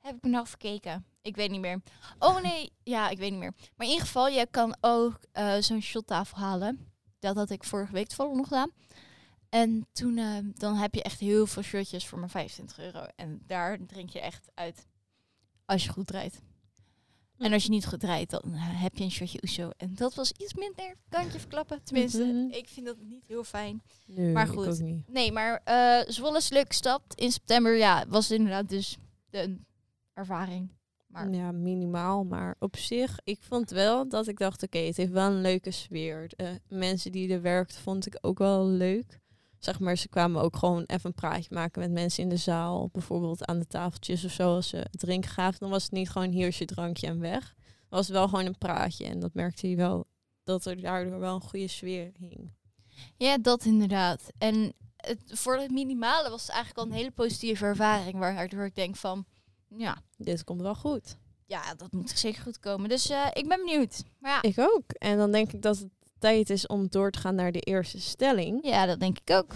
Heb 0.00 0.16
ik 0.16 0.22
me 0.22 0.28
nou 0.28 0.46
verkeken? 0.46 1.06
Ik 1.20 1.36
weet 1.36 1.50
niet 1.50 1.60
meer. 1.60 1.82
Oh 2.18 2.40
nee, 2.40 2.72
ja, 2.82 3.08
ik 3.08 3.18
weet 3.18 3.30
niet 3.30 3.40
meer. 3.40 3.54
Maar 3.76 3.86
in 3.86 3.92
ieder 3.92 4.06
geval, 4.06 4.28
je 4.28 4.46
kan 4.50 4.76
ook 4.80 5.18
eh, 5.32 5.56
zo'n 5.60 5.80
shottafel 5.80 6.38
halen. 6.38 6.92
Dat 7.18 7.36
had 7.36 7.50
ik 7.50 7.64
vorige 7.64 7.92
week 7.92 8.06
toevallig 8.06 8.36
nog 8.36 8.48
gedaan. 8.48 8.70
En 9.60 9.86
toen, 9.92 10.18
eh, 10.18 10.36
dan 10.54 10.74
heb 10.74 10.94
je 10.94 11.02
echt 11.02 11.20
heel 11.20 11.46
veel 11.46 11.62
shirtjes 11.62 12.06
voor 12.06 12.18
maar 12.18 12.30
25 12.30 12.78
euro. 12.78 13.06
En 13.16 13.42
daar 13.46 13.78
drink 13.86 14.10
je 14.10 14.20
echt 14.20 14.48
uit. 14.54 14.86
Als 15.64 15.84
je 15.84 15.90
goed 15.90 16.06
draait. 16.06 16.40
En 17.38 17.52
als 17.52 17.62
je 17.62 17.68
niet 17.70 17.86
goed 17.86 18.00
draait, 18.00 18.30
dan 18.30 18.42
eh, 18.44 18.82
heb 18.82 18.96
je 18.96 19.04
een 19.04 19.10
shotje 19.10 19.38
Oeso. 19.42 19.70
En 19.76 19.94
dat 19.94 20.14
was 20.14 20.32
iets 20.32 20.54
minder, 20.54 20.94
kan 21.08 21.24
je 21.24 21.30
verklappen. 21.30 21.82
Tenminste, 21.82 22.24
Mhm. 22.24 22.50
ik 22.50 22.68
vind 22.68 22.86
dat 22.86 22.96
niet 23.00 23.24
heel 23.26 23.44
fijn. 23.44 23.82
Nee, 24.06 24.32
Maar 24.32 24.46
ik 24.46 24.52
goed. 24.52 24.66
ook 24.66 24.78
niet. 24.78 25.08
Nee, 25.08 25.32
maar 25.32 25.60
eh 25.64 26.00
Zwolle 26.08 26.36
is 26.36 26.48
leuk 26.48 26.66
gestapt. 26.66 27.14
In 27.20 27.32
september, 27.32 27.76
ja, 27.76 28.04
was 28.08 28.30
inderdaad 28.30 28.68
dus 28.68 28.96
de 29.30 29.56
ervaring. 30.12 30.70
Maar 31.06 31.30
Ja, 31.30 31.52
minimaal. 31.52 32.24
Maar 32.24 32.56
op 32.58 32.76
zich, 32.76 33.18
ik 33.24 33.38
vond 33.42 33.70
wel 33.70 34.08
dat 34.08 34.28
ik 34.28 34.38
dacht, 34.38 34.62
oké, 34.62 34.78
het 34.78 34.96
heeft 34.96 35.12
wel 35.12 35.26
een 35.30 35.40
leuke 35.40 35.70
sfeer. 35.70 36.28
De 36.36 36.60
mensen 36.68 37.12
die 37.12 37.32
er 37.32 37.42
werkten, 37.42 37.80
vond 37.80 38.06
ik 38.06 38.18
ook 38.20 38.38
wel 38.38 38.66
leuk. 38.66 39.20
Zeg 39.58 39.80
maar, 39.80 39.96
ze 39.96 40.08
kwamen 40.08 40.42
ook 40.42 40.56
gewoon 40.56 40.84
even 40.86 41.06
een 41.06 41.14
praatje 41.14 41.54
maken 41.54 41.80
met 41.80 41.90
mensen 41.90 42.22
in 42.22 42.28
de 42.28 42.36
zaal. 42.36 42.88
Bijvoorbeeld 42.92 43.44
aan 43.46 43.58
de 43.58 43.66
tafeltjes 43.66 44.24
of 44.24 44.30
zo, 44.30 44.54
als 44.54 44.68
ze 44.68 44.86
drinken 44.90 45.30
gaven. 45.30 45.60
Dan 45.60 45.70
was 45.70 45.82
het 45.82 45.92
niet 45.92 46.10
gewoon 46.10 46.30
hier 46.30 46.46
is 46.46 46.58
je 46.58 46.64
drankje 46.64 47.06
en 47.06 47.20
weg. 47.20 47.54
Het 47.64 47.74
was 47.88 48.08
wel 48.08 48.28
gewoon 48.28 48.46
een 48.46 48.58
praatje. 48.58 49.04
En 49.04 49.20
dat 49.20 49.34
merkte 49.34 49.70
je 49.70 49.76
wel, 49.76 50.06
dat 50.44 50.64
er 50.64 50.80
daardoor 50.80 51.18
wel 51.18 51.34
een 51.34 51.40
goede 51.40 51.68
sfeer 51.68 52.10
hing. 52.18 52.50
ja, 53.16 53.38
dat 53.38 53.64
inderdaad. 53.64 54.22
En 54.38 54.72
het, 54.96 55.20
voor 55.26 55.56
het 55.56 55.70
minimale 55.70 56.30
was 56.30 56.40
het 56.42 56.50
eigenlijk 56.50 56.78
al 56.78 56.86
een 56.86 56.98
hele 56.98 57.10
positieve 57.10 57.64
ervaring. 57.64 58.18
Waardoor 58.18 58.64
ik 58.64 58.74
denk 58.74 58.96
van, 58.96 59.24
ja, 59.68 59.96
Dit 60.16 60.44
komt 60.44 60.60
wel 60.60 60.74
goed. 60.74 61.16
ja 61.46 61.74
dat 61.74 61.92
moet 61.92 62.10
zeker 62.18 62.42
goed 62.42 62.58
komen. 62.58 62.88
Dus 62.88 63.10
eh, 63.10 63.26
ik 63.32 63.48
ben 63.48 63.58
benieuwd. 63.64 64.02
Maar 64.18 64.30
ja, 64.30 64.42
Ik 64.42 64.58
ook. 64.58 64.90
En 64.90 65.16
dan 65.16 65.32
denk 65.32 65.52
ik 65.52 65.62
dat 65.62 65.78
het 65.78 65.88
tijd 66.18 66.50
is 66.50 66.66
om 66.66 66.88
door 66.88 67.10
te 67.10 67.18
gaan 67.18 67.34
naar 67.34 67.52
de 67.52 67.60
eerste 67.60 68.00
stelling. 68.00 68.58
ja, 68.66 68.86
dat 68.86 69.00
denk 69.00 69.18
ik 69.24 69.30
ook. 69.36 69.54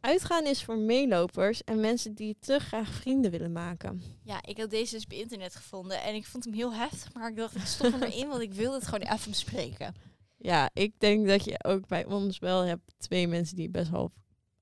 Uitgaan 0.00 0.46
is 0.46 0.64
voor 0.64 0.78
meelopers 0.78 1.64
en 1.64 1.80
mensen 1.80 2.14
die 2.14 2.36
te 2.40 2.58
graag 2.58 2.88
vrienden 2.92 3.30
willen 3.30 3.52
maken. 3.52 4.02
Ja, 4.22 4.42
ik 4.42 4.58
had 4.58 4.70
deze 4.70 4.94
dus 4.94 5.06
bij 5.06 5.18
internet 5.18 5.54
gevonden. 5.56 6.02
En 6.02 6.14
ik 6.14 6.26
vond 6.26 6.44
hem 6.44 6.54
heel 6.54 6.74
heftig. 6.74 7.14
Maar 7.14 7.30
ik 7.30 7.36
dacht, 7.36 7.54
ik 7.56 7.62
stop 7.62 7.92
hem 7.92 8.02
erin, 8.02 8.28
want 8.28 8.42
ik 8.42 8.52
wilde 8.52 8.74
het 8.76 8.86
gewoon 8.86 9.08
even 9.12 9.30
bespreken. 9.30 9.94
Ja, 10.36 10.70
ik 10.72 10.94
denk 10.98 11.26
dat 11.26 11.44
je 11.44 11.64
ook 11.64 11.86
bij 11.86 12.04
ons 12.04 12.38
wel 12.38 12.60
hebt 12.60 12.92
twee 12.98 13.28
mensen 13.28 13.56
die 13.56 13.70
best 13.70 13.90
wel 13.90 14.12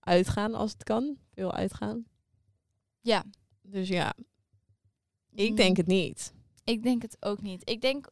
uitgaan 0.01 0.55
als 0.55 0.73
het 0.73 0.83
kan. 0.83 1.17
Veel 1.35 1.53
uitgaan. 1.53 2.05
Ja. 3.01 3.25
Dus 3.63 3.89
ja, 3.89 4.15
ik 5.35 5.57
denk 5.57 5.77
het 5.77 5.87
niet. 5.87 6.33
Ik 6.65 6.83
denk 6.83 7.03
het 7.03 7.17
ook 7.21 7.43
niet. 7.43 7.71
Ik 7.71 7.81
denk, 7.81 8.09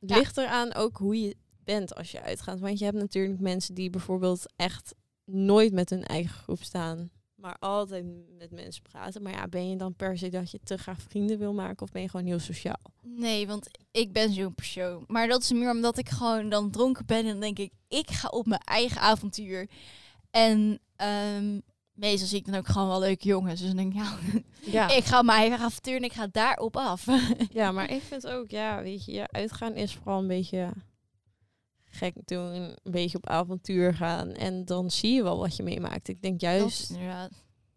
Het 0.00 0.10
Ja. 0.10 0.16
ligt 0.16 0.36
eraan 0.36 0.74
ook 0.74 0.96
hoe 0.96 1.20
je 1.20 1.36
bent 1.64 1.94
als 1.94 2.10
je 2.10 2.22
uitgaat. 2.22 2.60
Want 2.60 2.78
je 2.78 2.84
hebt 2.84 2.96
natuurlijk 2.96 3.40
mensen 3.40 3.74
die 3.74 3.90
bijvoorbeeld 3.90 4.46
echt 4.56 4.94
nooit 5.24 5.72
met 5.72 5.90
hun 5.90 6.04
eigen 6.04 6.34
groep 6.34 6.62
staan. 6.62 7.10
Maar 7.34 7.56
altijd 7.58 8.04
met 8.38 8.50
mensen 8.50 8.82
praten. 8.82 9.22
Maar 9.22 9.32
ja, 9.32 9.48
ben 9.48 9.70
je 9.70 9.76
dan 9.76 9.94
per 9.94 10.18
se 10.18 10.28
dat 10.28 10.50
je 10.50 10.60
te 10.64 10.76
graag 10.78 11.00
vrienden 11.02 11.38
wil 11.38 11.52
maken? 11.54 11.82
Of 11.82 11.92
ben 11.92 12.02
je 12.02 12.08
gewoon 12.08 12.26
heel 12.26 12.38
sociaal? 12.38 12.80
Nee, 13.02 13.46
want 13.46 13.68
ik 13.90 14.12
ben 14.12 14.32
zo'n 14.32 14.54
persoon. 14.54 15.04
Maar 15.06 15.28
dat 15.28 15.42
is 15.42 15.52
meer 15.52 15.70
omdat 15.70 15.98
ik 15.98 16.08
gewoon 16.08 16.48
dan 16.48 16.70
dronken 16.70 17.06
ben 17.06 17.18
en 17.18 17.26
dan 17.26 17.40
denk 17.40 17.58
ik, 17.58 17.72
ik 17.88 18.10
ga 18.10 18.28
op 18.28 18.46
mijn 18.46 18.60
eigen 18.64 19.00
avontuur. 19.00 19.68
En 20.30 20.78
ehm, 20.96 21.58
meestal 21.92 22.28
zie 22.28 22.38
ik 22.38 22.46
dan 22.46 22.54
ook 22.54 22.68
gewoon 22.68 22.88
wel 22.88 23.00
leuke 23.00 23.28
jongens. 23.28 23.60
Dus 23.60 23.68
dan 23.68 23.76
denk 23.76 23.92
ik, 23.94 24.00
ja, 24.00 24.18
Ja. 24.78 24.88
ik 24.96 25.04
ga 25.04 25.18
op 25.18 25.24
mijn 25.24 25.38
eigen 25.38 25.58
avontuur 25.58 25.96
en 25.96 26.04
ik 26.04 26.12
ga 26.12 26.26
daarop 26.32 26.76
af. 26.76 27.06
Ja, 27.50 27.72
maar 27.72 27.90
ik 27.90 28.02
vind 28.02 28.26
ook, 28.26 28.50
ja, 28.50 28.82
weet 28.82 29.04
je, 29.04 29.12
ja, 29.12 29.28
uitgaan 29.30 29.74
is 29.74 29.94
vooral 29.94 30.18
een 30.18 30.26
beetje 30.26 30.72
gek 31.94 32.14
doen, 32.24 32.52
een 32.54 32.76
beetje 32.92 33.16
op 33.16 33.26
avontuur 33.28 33.94
gaan. 33.94 34.32
En 34.32 34.64
dan 34.64 34.90
zie 34.90 35.12
je 35.14 35.22
wel 35.22 35.38
wat 35.38 35.56
je 35.56 35.62
meemaakt. 35.62 36.08
Ik 36.08 36.22
denk 36.22 36.40
juist, 36.40 36.90
inderdaad. 36.90 37.30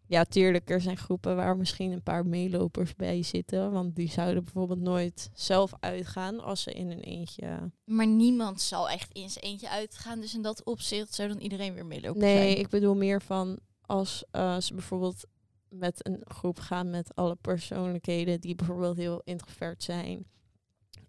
ja, 0.06 0.24
tuurlijk, 0.24 0.70
er 0.70 0.80
zijn 0.80 0.96
groepen 0.96 1.36
waar 1.36 1.56
misschien 1.56 1.92
een 1.92 2.02
paar 2.02 2.26
meelopers 2.26 2.94
bij 2.94 3.22
zitten. 3.22 3.72
Want 3.72 3.96
die 3.96 4.10
zouden 4.10 4.44
bijvoorbeeld 4.44 4.80
nooit 4.80 5.30
zelf 5.34 5.72
uitgaan 5.80 6.40
als 6.40 6.62
ze 6.62 6.72
in 6.72 6.90
een 6.90 7.00
eentje... 7.02 7.70
Maar 7.84 8.06
niemand 8.06 8.60
zal 8.60 8.88
echt 8.88 9.12
in 9.12 9.30
zijn 9.30 9.44
eentje 9.44 9.70
uitgaan. 9.70 10.20
Dus 10.20 10.34
in 10.34 10.42
dat 10.42 10.64
opzicht 10.64 11.14
zou 11.14 11.28
dan 11.28 11.38
iedereen 11.38 11.74
weer 11.74 11.86
meelopen 11.86 12.20
Nee, 12.20 12.36
zijn. 12.36 12.58
ik 12.58 12.68
bedoel 12.68 12.94
meer 12.94 13.22
van 13.22 13.58
als 13.80 14.24
eh, 14.30 14.60
ze 14.60 14.74
bijvoorbeeld 14.74 15.24
met 15.68 16.06
een 16.06 16.20
groep 16.24 16.58
gaan 16.58 16.90
met 16.90 17.14
alle 17.14 17.36
persoonlijkheden 17.40 18.40
die 18.40 18.54
bijvoorbeeld 18.54 18.96
heel 18.96 19.20
introvert 19.24 19.82
zijn. 19.82 20.26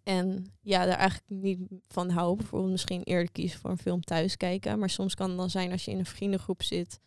En 0.07 0.53
ja, 0.61 0.85
daar 0.85 0.97
eigenlijk 0.97 1.29
niet 1.29 1.59
van 1.87 2.09
houden. 2.09 2.37
Bijvoorbeeld 2.37 2.71
misschien 2.71 3.03
eerder 3.03 3.31
kiezen 3.31 3.59
voor 3.59 3.69
een 3.69 3.77
film 3.77 4.01
thuis 4.01 4.37
kijken. 4.37 4.79
Maar 4.79 4.89
soms 4.89 5.15
kan 5.15 5.29
het 5.29 5.37
dan 5.37 5.49
zijn 5.49 5.71
als 5.71 5.85
je 5.85 5.91
in 5.91 5.97
een 5.99 6.05
vriendengroep 6.05 6.63
zit 6.63 6.99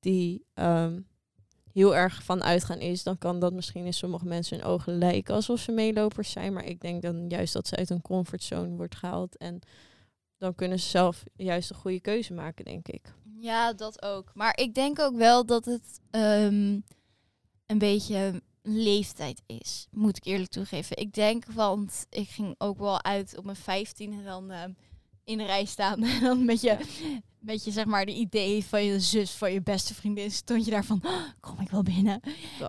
die 0.00 0.44
ehm, 0.54 1.00
heel 1.72 1.96
erg 1.96 2.22
van 2.22 2.42
uitgaan 2.42 2.78
is. 2.78 3.02
Dan 3.02 3.18
kan 3.18 3.40
dat 3.40 3.52
misschien 3.52 3.84
in 3.84 3.94
sommige 3.94 4.26
mensen 4.26 4.58
hun 4.58 4.66
ogen 4.66 4.98
lijken 4.98 5.34
alsof 5.34 5.60
ze 5.60 5.72
meelopers 5.72 6.30
zijn. 6.30 6.52
Maar 6.52 6.64
ik 6.64 6.80
denk 6.80 7.02
dan 7.02 7.28
juist 7.28 7.52
dat 7.52 7.68
ze 7.68 7.76
uit 7.76 7.88
hun 7.88 8.02
comfortzone 8.02 8.76
wordt 8.76 8.96
gehaald. 8.96 9.36
En 9.36 9.60
dan 10.36 10.54
kunnen 10.54 10.78
ze 10.78 10.88
zelf 10.88 11.24
juist 11.36 11.70
een 11.70 11.76
goede 11.76 12.00
keuze 12.00 12.32
maken, 12.32 12.64
denk 12.64 12.88
ik. 12.88 13.14
Ja, 13.38 13.72
dat 13.72 14.02
ook. 14.02 14.30
Maar 14.34 14.58
ik 14.58 14.74
denk 14.74 14.98
ook 14.98 15.16
wel 15.16 15.46
dat 15.46 15.64
het 15.64 16.00
ehm, 16.10 16.80
een 17.66 17.78
beetje 17.78 18.42
leeftijd 18.68 19.42
is. 19.46 19.86
Moet 19.90 20.16
ik 20.16 20.24
eerlijk 20.24 20.50
toegeven. 20.50 20.96
Ik 20.96 21.12
denk, 21.14 21.44
want 21.52 22.06
ik 22.10 22.28
ging 22.28 22.54
ook 22.58 22.78
wel 22.78 23.02
uit 23.04 23.36
op 23.36 23.44
mijn 23.44 23.56
15 23.56 24.12
en 24.12 24.24
dan 24.24 24.50
ehm, 24.50 24.70
in 25.24 25.38
de 25.38 25.44
rij 25.44 25.64
staan. 25.64 26.02
En 26.04 26.20
dan 26.20 26.44
met 26.44 26.60
je, 26.60 26.76
met 27.38 27.64
je, 27.64 27.70
zeg 27.70 27.84
maar, 27.84 28.06
de 28.06 28.14
idee 28.14 28.64
van 28.64 28.84
je 28.84 29.00
zus, 29.00 29.30
van 29.30 29.52
je 29.52 29.62
beste 29.62 29.94
vriendin, 29.94 30.30
stond 30.30 30.64
je 30.64 30.70
daar 30.70 30.84
van, 30.84 31.00
"Oh, 31.04 31.20
kom 31.40 31.60
ik 31.60 31.70
wel 31.70 31.82
binnen? 31.82 32.20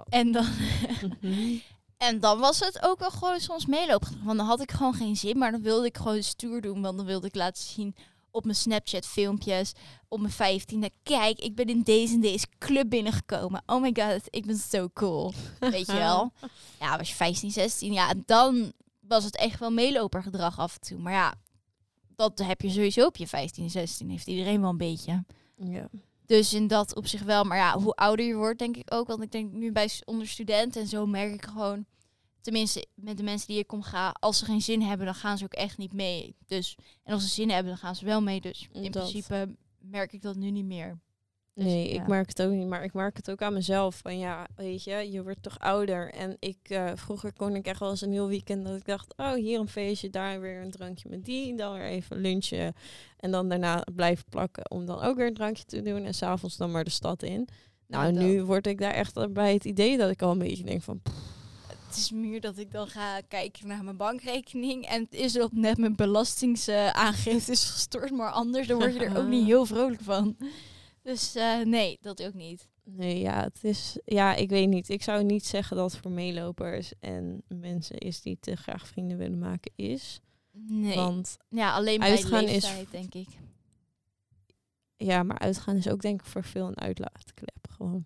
En 0.09 0.31
dan, 0.31 0.45
Mhm. 1.21 1.57
en 1.97 2.19
dan 2.19 2.39
was 2.39 2.59
het 2.59 2.81
ook 2.83 2.99
wel 2.99 3.11
gewoon 3.11 3.39
soms 3.39 3.65
meelopen. 3.65 4.23
Want 4.23 4.37
dan 4.37 4.47
had 4.47 4.61
ik 4.61 4.71
gewoon 4.71 4.93
geen 4.93 5.15
zin, 5.15 5.37
maar 5.37 5.51
dan 5.51 5.61
wilde 5.61 5.85
ik 5.85 5.97
gewoon 5.97 6.23
stoer 6.23 6.61
doen. 6.61 6.81
Want 6.81 6.97
dan 6.97 7.05
wilde 7.05 7.27
ik 7.27 7.35
laten 7.35 7.63
zien 7.63 7.95
op 8.31 8.43
mijn 8.43 8.55
Snapchat 8.55 9.05
filmpjes 9.05 9.71
op 10.07 10.19
mijn 10.19 10.61
15e. 10.61 10.95
Kijk, 11.03 11.39
ik 11.39 11.55
ben 11.55 11.65
in 11.65 11.81
deze 11.81 12.13
en 12.13 12.21
deze 12.21 12.47
club 12.57 12.89
binnengekomen. 12.89 13.63
Oh 13.65 13.81
my 13.81 13.91
god, 13.93 14.21
ik 14.29 14.45
ben 14.45 14.57
zo 14.57 14.89
cool. 14.93 15.33
Weet 15.59 15.85
je 15.85 15.93
wel? 15.93 16.31
Ja, 16.79 16.97
was 16.97 17.09
je 17.09 17.15
15, 17.15 17.51
16. 17.51 17.93
Ja, 17.93 18.13
dan 18.25 18.73
was 18.99 19.23
het 19.23 19.35
echt 19.35 19.59
wel 19.59 19.71
meelopergedrag 19.71 20.59
af 20.59 20.73
en 20.73 20.81
toe. 20.81 20.99
Maar 20.99 21.13
ja, 21.13 21.33
dat 22.15 22.39
heb 22.39 22.61
je 22.61 22.69
sowieso 22.69 23.05
op 23.05 23.17
je 23.17 23.27
15, 23.27 23.69
16. 23.69 24.09
Heeft 24.09 24.27
iedereen 24.27 24.61
wel 24.61 24.69
een 24.69 24.77
beetje. 24.77 25.23
Ja. 25.55 25.89
Dus 26.25 26.53
in 26.53 26.67
dat 26.67 26.95
op 26.95 27.07
zich 27.07 27.21
wel. 27.21 27.43
Maar 27.43 27.57
ja, 27.57 27.79
hoe 27.79 27.93
ouder 27.93 28.25
je 28.25 28.35
wordt, 28.35 28.59
denk 28.59 28.77
ik 28.77 28.93
ook. 28.93 29.07
Want 29.07 29.21
ik 29.21 29.31
denk 29.31 29.51
nu 29.51 29.71
bij 29.71 29.89
onder 30.05 30.27
studenten 30.27 30.81
en 30.81 30.87
zo 30.87 31.05
merk 31.05 31.33
ik 31.33 31.45
gewoon... 31.45 31.85
Tenminste, 32.41 32.85
met 32.93 33.17
de 33.17 33.23
mensen 33.23 33.47
die 33.47 33.57
ik 33.59 33.67
kom 33.67 33.81
ga, 33.81 34.15
als 34.19 34.37
ze 34.37 34.45
geen 34.45 34.61
zin 34.61 34.81
hebben, 34.81 35.05
dan 35.05 35.15
gaan 35.15 35.37
ze 35.37 35.43
ook 35.43 35.53
echt 35.53 35.77
niet 35.77 35.93
mee. 35.93 36.35
Dus, 36.45 36.75
en 37.03 37.13
als 37.13 37.23
ze 37.23 37.29
zin 37.29 37.49
hebben, 37.49 37.67
dan 37.67 37.77
gaan 37.77 37.95
ze 37.95 38.05
wel 38.05 38.21
mee. 38.21 38.41
Dus 38.41 38.67
in 38.71 38.81
Dat. 38.81 38.91
principe 38.91 39.55
merk 39.79 40.13
ik 40.13 40.21
dat 40.21 40.35
nu 40.35 40.51
niet 40.51 40.65
meer. 40.65 40.99
Dus, 41.53 41.65
Nee, 41.65 41.93
ja. 41.93 42.01
ik 42.01 42.07
merk 42.07 42.27
het 42.27 42.41
ook 42.41 42.51
niet, 42.51 42.67
maar 42.67 42.83
ik 42.83 42.93
merk 42.93 43.17
het 43.17 43.31
ook 43.31 43.41
aan 43.41 43.53
mezelf. 43.53 43.95
Van 43.97 44.17
ja, 44.17 44.47
weet 44.55 44.83
je, 44.83 45.11
je 45.11 45.23
wordt 45.23 45.41
toch 45.43 45.59
ouder. 45.59 46.13
En 46.13 46.35
ik, 46.39 46.57
eh, 46.63 46.91
vroeger 46.95 47.33
kon 47.33 47.55
ik 47.55 47.65
echt 47.65 47.79
wel 47.79 47.89
eens 47.89 48.01
een 48.01 48.11
heel 48.11 48.27
weekend 48.27 48.65
dat 48.65 48.75
ik 48.75 48.85
dacht, 48.85 49.13
oh, 49.17 49.33
hier 49.33 49.59
een 49.59 49.67
feestje, 49.67 50.09
daar 50.09 50.41
weer 50.41 50.61
een 50.61 50.71
drankje 50.71 51.09
met 51.09 51.25
die, 51.25 51.55
dan 51.55 51.73
weer 51.73 51.85
even 51.87 52.17
lunchen. 52.17 52.73
En 53.17 53.31
dan 53.31 53.49
daarna 53.49 53.83
blijven 53.95 54.25
plakken 54.29 54.71
om 54.71 54.85
dan 54.85 55.01
ook 55.01 55.17
weer 55.17 55.27
een 55.27 55.33
drankje 55.33 55.65
te 55.65 55.81
doen. 55.81 56.03
En 56.03 56.13
s'avonds 56.13 56.57
dan 56.57 56.71
maar 56.71 56.83
de 56.83 56.89
stad 56.89 57.23
in. 57.23 57.47
Nou, 57.87 58.13
Ja, 58.13 58.19
nu 58.19 58.43
word 58.43 58.67
ik 58.67 58.77
daar 58.77 58.93
echt 58.93 59.33
bij 59.33 59.53
het 59.53 59.65
idee 59.65 59.97
dat 59.97 60.09
ik 60.09 60.21
al 60.21 60.31
een 60.31 60.37
beetje 60.37 60.63
denk 60.63 60.81
van, 60.81 61.01
pff, 61.01 61.15
Het 61.89 61.97
is 61.97 62.11
meer 62.11 62.41
dat 62.41 62.57
ik 62.57 62.71
dan 62.71 62.87
ga 62.87 63.21
kijken 63.27 63.67
naar 63.67 63.83
mijn 63.83 63.97
bankrekening. 63.97 64.85
En 64.85 65.01
het 65.03 65.13
is 65.13 65.39
op 65.39 65.51
net 65.53 65.77
mijn 65.77 65.95
belastingaangifte 65.95 67.51
is 67.51 67.63
gestort. 67.65 68.11
Maar 68.11 68.31
anders, 68.31 68.67
dan 68.67 68.77
word 68.79 68.93
je 68.93 68.99
er 69.05 69.17
ook 69.17 69.27
niet 69.27 69.45
heel 69.53 69.65
vrolijk 69.65 70.01
van. 70.01 70.37
Dus 71.03 71.35
eh, 71.35 71.59
nee, 71.59 71.97
dat 72.01 72.23
ook 72.23 72.33
niet. 72.33 72.69
nee, 72.83 73.19
ja, 73.19 73.43
het 73.43 73.63
is, 73.63 73.97
ja, 74.05 74.35
ik 74.35 74.49
weet 74.49 74.67
niet. 74.69 74.89
Ik 74.89 75.03
zou 75.03 75.23
niet 75.23 75.45
zeggen 75.45 75.77
dat 75.77 75.91
het 75.91 76.01
voor 76.01 76.11
meelopers 76.11 76.91
en 76.99 77.43
mensen 77.47 77.97
is 77.97 78.21
die 78.21 78.37
te 78.39 78.55
graag 78.55 78.87
vrienden 78.87 79.17
willen 79.17 79.39
maken 79.39 79.71
is. 79.75 80.19
Nee. 80.51 80.95
Want 80.95 81.37
ja, 81.49 81.73
alleen 81.73 81.99
bij 81.99 82.09
uitgaan 82.09 82.43
is- 82.43 82.51
leeftijd, 82.51 82.91
denk 82.91 83.13
ik. 83.13 83.27
Ja, 84.97 85.23
maar 85.23 85.39
uitgaan 85.39 85.75
is 85.75 85.89
ook 85.89 86.01
denk 86.01 86.19
ik 86.21 86.27
voor 86.27 86.43
veel 86.43 86.67
een 86.67 86.79
uitlaatklep 86.79 87.67
gewoon. 87.69 88.05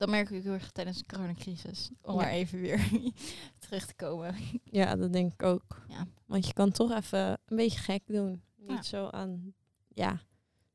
Dat 0.00 0.08
merk 0.08 0.30
ik 0.30 0.42
heel 0.42 0.52
erg 0.52 0.70
tijdens 0.70 0.98
de 0.98 1.04
coronacrisis. 1.06 1.90
Om 2.02 2.14
Ja. 2.14 2.20
maar 2.20 2.30
even 2.30 2.60
weer 2.60 2.88
terug 3.68 3.86
te 3.86 3.94
komen. 3.94 4.34
Ja, 4.64 4.96
dat 4.96 5.12
denk 5.12 5.32
ik 5.32 5.42
ook. 5.42 5.84
Ja. 5.88 6.06
Want 6.26 6.46
je 6.46 6.52
kan 6.52 6.70
toch 6.70 6.92
even 6.96 7.38
een 7.46 7.56
beetje 7.56 7.78
gek 7.78 8.02
doen. 8.06 8.42
Niet 8.56 8.70
Ja. 8.70 8.82
zo 8.82 9.08
aan 9.08 9.54
ja, 9.88 10.20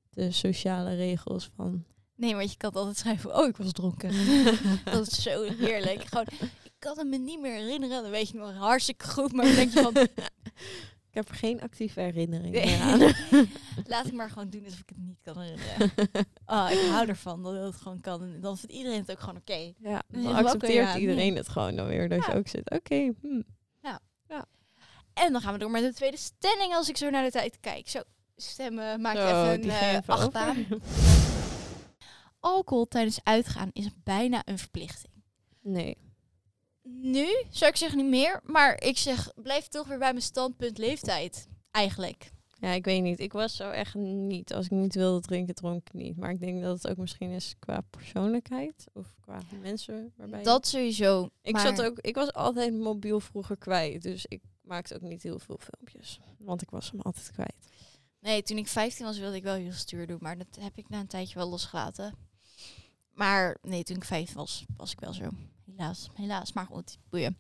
de 0.09 0.31
sociale 0.31 0.95
regels 0.95 1.49
van... 1.55 1.83
Nee, 2.15 2.35
want 2.35 2.51
je 2.51 2.57
kan 2.57 2.71
altijd 2.73 2.97
schrijven, 2.97 3.35
oh, 3.37 3.47
ik 3.47 3.57
was 3.57 3.71
dronken. 3.71 4.11
dat 4.91 5.07
is 5.07 5.21
zo 5.23 5.43
heerlijk. 5.43 6.03
Gewoon, 6.05 6.27
ik 6.63 6.73
kan 6.79 6.97
het 6.97 7.07
me 7.07 7.17
niet 7.17 7.39
meer 7.41 7.53
herinneren. 7.55 8.01
Dan 8.01 8.11
weet 8.11 8.29
je 8.29 8.37
nog 8.37 8.53
hartstikke 8.53 9.07
goed. 9.07 9.31
Maar 9.33 9.45
dan 9.45 9.55
denk 9.55 9.73
je 9.73 9.81
van, 9.81 9.93
Ik 11.15 11.21
heb 11.21 11.29
er 11.29 11.39
geen 11.39 11.61
actieve 11.61 11.99
herinnering 11.99 12.53
Nee. 12.53 12.65
meer 12.65 12.81
aan. 12.81 12.99
laat 13.87 14.05
ik 14.05 14.13
maar 14.13 14.29
gewoon 14.29 14.49
doen 14.49 14.63
alsof 14.63 14.79
ik 14.79 14.89
het 14.89 14.97
niet 14.97 15.19
kan 15.21 15.39
herinneren. 15.41 15.91
Oh, 16.45 16.67
ik 16.71 16.79
hou 16.91 17.07
ervan 17.07 17.43
dat 17.43 17.53
het 17.63 17.75
gewoon 17.75 17.99
kan. 18.01 18.21
En 18.21 18.41
dan 18.41 18.57
vindt 18.57 18.75
iedereen 18.75 18.99
het 18.99 19.11
ook 19.11 19.19
gewoon 19.19 19.35
oké. 19.35 19.53
ja, 19.53 19.73
Ja, 19.79 20.01
dan 20.07 20.33
accepteert 20.35 20.93
ja. 20.93 20.97
iedereen 20.97 21.35
het 21.35 21.49
gewoon 21.49 21.75
dan 21.75 21.87
weer. 21.87 22.09
Dat 22.09 22.25
je 22.25 22.31
Ja. 22.31 22.37
ook 22.37 22.47
zit, 22.47 22.69
oké, 22.71 23.11
hm. 23.21 23.41
En 25.13 25.31
dan 25.31 25.41
gaan 25.41 25.53
we 25.53 25.59
door 25.59 25.71
met 25.71 25.83
de 25.83 25.93
tweede 25.93 26.17
stelling 26.17 26.73
als 26.73 26.89
ik 26.89 26.97
zo 26.97 27.09
naar 27.09 27.23
de 27.23 27.31
tijd 27.31 27.59
kijk. 27.59 27.89
Zo, 27.89 27.99
stemmen 28.35 29.01
maak 29.01 29.15
Zo, 29.15 29.51
even 29.51 29.63
een 29.63 29.95
even 29.97 30.13
achtbaan. 30.13 30.65
Alcohol 32.39 32.87
tijdens 32.87 33.19
uitgaan 33.23 33.69
is 33.73 33.89
bijna 34.03 34.41
een 34.45 34.57
verplichting. 34.57 35.13
Nee. 35.61 35.97
Nu 36.87 37.43
zou 37.49 37.71
ik 37.71 37.77
zeggen 37.77 37.97
niet 37.97 38.09
meer, 38.09 38.41
maar 38.43 38.81
ik 38.81 38.97
zeg 38.97 39.31
blijf 39.35 39.67
toch 39.67 39.87
weer 39.87 39.97
bij 39.97 40.11
mijn 40.11 40.23
standpunt 40.23 40.77
leeftijd. 40.77 41.47
Eigenlijk. 41.71 42.31
Ja, 42.59 42.71
ik 42.71 42.85
weet 42.85 43.01
niet. 43.01 43.19
Ik 43.19 43.33
was 43.33 43.55
zo 43.55 43.69
echt 43.69 43.93
niet. 43.95 44.53
Als 44.53 44.65
ik 44.65 44.71
niet 44.71 44.95
wilde 44.95 45.19
drinken, 45.19 45.55
dronk 45.55 45.87
ik 45.87 45.93
niet. 45.93 46.17
Maar 46.17 46.29
ik 46.29 46.39
denk 46.39 46.61
dat 46.61 46.81
het 46.81 46.91
ook 46.91 46.97
misschien 46.97 47.29
is 47.29 47.55
qua 47.59 47.81
persoonlijkheid. 47.89 48.85
Of 48.93 49.13
qua 49.19 49.41
mensen 49.61 50.13
waarbij... 50.15 50.43
Dat 50.43 50.67
sowieso. 50.67 51.29
Ik, 51.41 51.53
maar 51.53 51.61
zat 51.61 51.81
ook, 51.81 51.99
ik 51.99 52.15
was 52.15 52.33
altijd 52.33 52.73
mobiel 52.73 53.19
vroeger 53.19 53.57
kwijt. 53.57 54.01
Dus 54.01 54.25
ik 54.25 54.41
maakte 54.61 54.95
ook 54.95 55.01
niet 55.01 55.23
heel 55.23 55.39
veel 55.39 55.59
filmpjes. 55.59 56.19
Want 56.37 56.61
ik 56.61 56.69
was 56.69 56.91
hem 56.91 57.01
altijd 57.01 57.31
kwijt. 57.31 57.69
Nee, 58.19 58.43
toen 58.43 58.57
ik 58.57 58.67
15 58.67 59.05
was 59.05 59.19
wilde 59.19 59.35
ik 59.35 59.43
wel 59.43 59.53
heel 59.53 59.71
stuur 59.71 60.07
doen, 60.07 60.17
maar 60.21 60.37
dat 60.37 60.57
heb 60.59 60.77
ik 60.77 60.89
na 60.89 60.99
een 60.99 61.07
tijdje 61.07 61.35
wel 61.35 61.49
losgelaten. 61.49 62.15
Maar 63.11 63.57
nee, 63.61 63.83
toen 63.83 63.95
ik 63.95 64.03
15 64.03 64.35
was, 64.35 64.65
was 64.77 64.91
ik 64.91 64.99
wel 64.99 65.13
zo. 65.13 65.29
Helaas, 65.75 66.09
helaas. 66.13 66.53
Maar 66.53 66.65
goed, 66.65 66.97
boeien. 67.09 67.37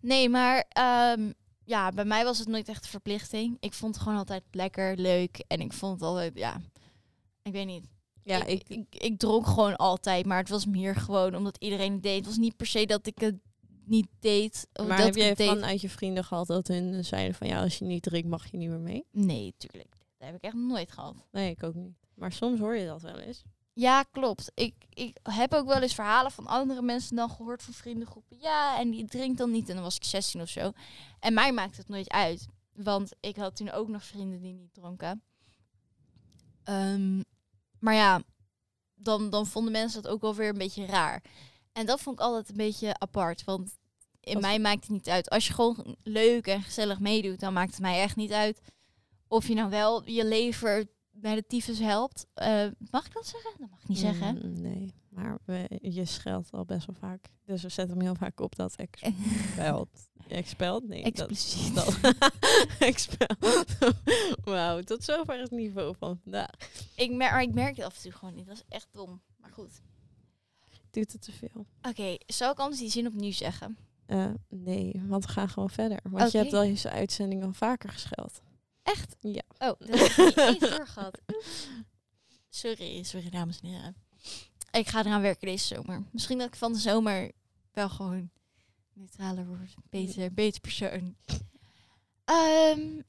Nee, 0.00 0.28
maar 0.28 0.64
ehm, 0.68 1.32
ja, 1.64 1.92
bij 1.92 2.04
mij 2.04 2.24
was 2.24 2.38
het 2.38 2.48
nooit 2.48 2.68
echt 2.68 2.84
een 2.84 2.90
verplichting. 2.90 3.56
Ik 3.60 3.72
vond 3.72 3.94
het 3.94 4.02
gewoon 4.02 4.18
altijd 4.18 4.42
lekker, 4.50 4.96
leuk. 4.96 5.44
En 5.46 5.60
ik 5.60 5.72
vond 5.72 5.92
het 5.92 6.02
altijd, 6.02 6.38
ja, 6.38 6.60
ik 7.42 7.52
weet 7.52 7.66
niet. 7.66 7.86
Ja, 8.22 8.44
ik, 8.44 8.68
ik, 8.68 8.68
ik, 8.68 9.02
ik 9.02 9.18
dronk 9.18 9.46
gewoon 9.46 9.76
altijd, 9.76 10.26
maar 10.26 10.38
het 10.38 10.48
was 10.48 10.66
meer 10.66 10.94
gewoon 10.96 11.34
omdat 11.34 11.56
iedereen 11.58 11.92
het 11.92 12.02
deed. 12.02 12.16
Het 12.16 12.26
was 12.26 12.36
niet 12.36 12.56
per 12.56 12.66
se 12.66 12.86
dat 12.86 13.06
ik 13.06 13.18
het 13.18 13.34
niet 13.84 14.08
deed. 14.18 14.68
Of 14.72 14.86
maar 14.86 14.96
dat 14.96 15.06
heb 15.06 15.36
jij 15.36 15.46
vanuit 15.46 15.80
je 15.80 15.88
vrienden 15.88 16.24
gehad 16.24 16.46
dat 16.46 16.68
hun 16.68 17.04
zeiden 17.04 17.34
van 17.34 17.46
ja, 17.46 17.62
als 17.62 17.78
je 17.78 17.84
niet 17.84 18.02
drinkt 18.02 18.28
mag 18.28 18.50
je 18.50 18.56
niet 18.56 18.68
meer 18.68 18.80
mee? 18.80 19.04
Nee, 19.10 19.54
tuurlijk. 19.56 19.96
Dat 20.18 20.28
heb 20.28 20.36
ik 20.36 20.42
echt 20.42 20.54
nooit 20.54 20.92
gehad. 20.92 21.14
Nee, 21.30 21.50
ik 21.50 21.62
ook 21.62 21.74
niet. 21.74 21.96
Maar 22.14 22.32
soms 22.32 22.58
hoor 22.58 22.76
je 22.76 22.86
dat 22.86 23.02
wel 23.02 23.18
eens. 23.18 23.42
Ja, 23.72 24.02
klopt. 24.02 24.50
Ik, 24.54 24.74
ik 24.88 25.16
heb 25.22 25.54
ook 25.54 25.66
wel 25.66 25.82
eens 25.82 25.94
verhalen 25.94 26.30
van 26.30 26.46
andere 26.46 26.82
mensen 26.82 27.16
dan 27.16 27.30
gehoord 27.30 27.62
van 27.62 27.74
vriendengroepen. 27.74 28.36
Ja, 28.38 28.78
en 28.78 28.90
die 28.90 29.04
drinkt 29.04 29.38
dan 29.38 29.50
niet. 29.50 29.68
En 29.68 29.74
dan 29.74 29.84
was 29.84 29.96
ik 29.96 30.04
16 30.04 30.40
of 30.40 30.48
zo. 30.48 30.72
En 31.20 31.34
mij 31.34 31.52
maakt 31.52 31.76
het 31.76 31.88
nooit 31.88 32.10
uit. 32.10 32.48
Want 32.72 33.12
ik 33.20 33.36
had 33.36 33.56
toen 33.56 33.70
ook 33.70 33.88
nog 33.88 34.04
vrienden 34.04 34.40
die 34.40 34.52
niet 34.52 34.74
dronken. 34.74 35.22
Ehm, 36.64 37.22
maar 37.78 37.94
ja, 37.94 38.22
dan, 38.94 39.30
dan 39.30 39.46
vonden 39.46 39.72
mensen 39.72 40.02
dat 40.02 40.12
ook 40.12 40.20
wel 40.20 40.34
weer 40.34 40.48
een 40.48 40.58
beetje 40.58 40.86
raar. 40.86 41.22
En 41.72 41.86
dat 41.86 42.00
vond 42.00 42.18
ik 42.18 42.24
altijd 42.24 42.48
een 42.48 42.56
beetje 42.56 42.98
apart. 42.98 43.44
Want 43.44 43.78
in 44.20 44.40
mij 44.40 44.58
maakt 44.58 44.82
het 44.82 44.90
niet 44.90 45.08
uit. 45.08 45.30
Als 45.30 45.46
je 45.46 45.52
gewoon 45.52 45.96
leuk 46.02 46.46
en 46.46 46.62
gezellig 46.62 47.00
meedoet, 47.00 47.40
dan 47.40 47.52
maakt 47.52 47.70
het 47.70 47.80
mij 47.80 48.00
echt 48.00 48.16
niet 48.16 48.32
uit. 48.32 48.60
Of 49.28 49.48
je 49.48 49.54
nou 49.54 49.70
wel 49.70 50.08
je 50.08 50.24
lever 50.24 50.86
bij 51.10 51.34
de 51.34 51.46
tyfus 51.46 51.78
helpt. 51.78 52.26
Eh, 52.34 52.66
mag 52.90 53.06
ik 53.06 53.12
dat 53.12 53.26
zeggen? 53.26 53.50
Dat 53.58 53.70
mag 53.70 53.82
ik 53.82 53.88
niet 53.88 53.98
zeggen. 53.98 54.34
Mm, 54.34 54.60
nee, 54.60 54.94
maar 55.08 55.38
we, 55.44 55.78
je 55.82 56.04
scheldt 56.04 56.52
al 56.52 56.64
best 56.64 56.86
wel 56.86 56.96
vaak. 56.98 57.28
Dus 57.44 57.62
we 57.62 57.68
zetten 57.68 57.96
hem 57.96 58.06
heel 58.06 58.14
vaak 58.14 58.40
op 58.40 58.56
dat 58.56 58.74
expelt. 58.76 59.88
Expelt? 60.28 60.88
Nee. 60.88 61.02
Expliciet. 61.02 61.74
Dat, 61.74 61.98
dat. 62.02 62.32
expelt. 62.78 63.76
Wauw, 64.44 64.80
tot 64.80 65.04
zover 65.04 65.38
het 65.38 65.50
niveau 65.50 65.94
van 65.98 66.18
vandaag. 66.22 66.50
Ik, 66.94 67.10
mer 67.10 67.30
maar 67.30 67.42
ik 67.42 67.54
merk 67.54 67.76
het 67.76 67.84
af 67.84 67.96
en 67.96 68.02
toe 68.02 68.12
gewoon 68.12 68.34
niet. 68.34 68.46
Dat 68.46 68.56
is 68.56 68.64
echt 68.68 68.88
dom. 68.92 69.20
Maar 69.36 69.50
goed. 69.50 69.80
Doet 70.90 71.12
het 71.12 71.22
te 71.22 71.32
veel? 71.32 71.66
Oké, 71.82 72.16
zal 72.26 72.52
ik 72.52 72.58
anders 72.58 72.80
die 72.80 72.90
zin 72.90 73.06
opnieuw 73.06 73.32
zeggen? 73.32 73.76
Eh, 74.06 74.30
nee, 74.48 75.02
want 75.06 75.24
we 75.24 75.32
gaan 75.32 75.48
gewoon 75.48 75.70
verder. 75.70 75.98
Want 76.02 76.32
je 76.32 76.38
hebt 76.38 76.52
al 76.52 76.62
deze 76.62 76.90
uitzending 76.90 77.44
al 77.44 77.52
vaker 77.52 77.88
gescheld. 77.88 78.40
Echt? 78.90 79.16
Ja. 79.20 79.42
Oh, 79.58 79.78
dat 79.86 79.98
heb 79.98 80.28
ik 80.28 80.36
niet 80.36 80.62
eens 80.62 80.76
doorgehad. 80.76 81.20
Sorry, 82.48 83.02
sorry 83.02 83.30
dames 83.30 83.60
en 83.60 83.68
heren. 83.68 83.96
Ik 84.70 84.88
ga 84.88 85.00
eraan 85.04 85.20
werken 85.20 85.46
deze 85.46 85.74
zomer. 85.74 86.04
Misschien 86.12 86.38
dat 86.38 86.46
ik 86.46 86.54
van 86.54 86.72
de 86.72 86.78
zomer 86.78 87.32
wel 87.72 87.88
gewoon 87.88 88.30
neutraler 88.92 89.46
word. 89.46 89.74
Beter, 89.90 90.32
beter 90.32 90.60
persoon. 90.60 91.16
Ehm, 92.24 93.00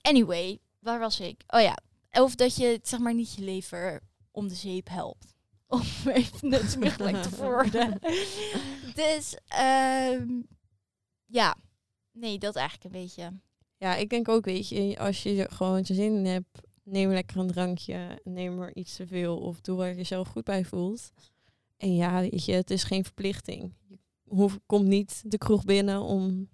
anyway, 0.00 0.60
waar 0.78 0.98
was 0.98 1.20
ik? 1.20 1.42
Oh 1.46 1.60
ja, 1.60 1.78
of 2.10 2.34
dat 2.34 2.56
je 2.56 2.80
zeg 2.82 3.00
maar 3.00 3.14
niet 3.14 3.34
je 3.34 3.42
lever 3.42 4.00
om 4.30 4.48
de 4.48 4.54
zeep 4.54 4.88
helpt. 4.88 5.34
Om 5.70 5.82
even 6.04 6.48
nutmiddellijk 6.48 7.22
te 7.22 7.36
worden. 7.36 7.98
dus, 8.94 9.36
ehm, 9.46 10.40
ja. 11.26 11.56
Nee, 12.12 12.38
dat 12.38 12.56
eigenlijk 12.56 12.94
een 12.94 13.00
beetje. 13.00 13.40
Ja, 13.80 13.96
ik 13.96 14.10
denk 14.10 14.28
ook, 14.28 14.44
weet 14.44 14.68
je, 14.68 14.98
als 14.98 15.22
je 15.22 15.46
gewoon 15.50 15.80
je 15.84 15.94
zin 15.94 16.16
in 16.16 16.26
hebt, 16.26 16.60
neem 16.82 17.10
lekker 17.10 17.36
een 17.36 17.46
drankje, 17.46 18.20
neem 18.24 18.60
er 18.60 18.76
iets 18.76 18.96
te 18.96 19.06
veel 19.06 19.38
of 19.38 19.60
doe 19.60 19.76
waar 19.76 19.88
je 19.88 19.94
jezelf 19.94 20.28
goed 20.28 20.44
bij 20.44 20.64
voelt. 20.64 21.10
En 21.76 21.94
ja, 21.94 22.20
weet 22.20 22.44
je, 22.44 22.52
het 22.52 22.70
is 22.70 22.84
geen 22.84 23.04
verplichting. 23.04 23.72
Je 23.88 23.98
hoeft, 24.24 24.58
komt 24.66 24.86
niet 24.86 25.22
de 25.26 25.38
kroeg 25.38 25.64
binnen 25.64 26.00
om 26.00 26.48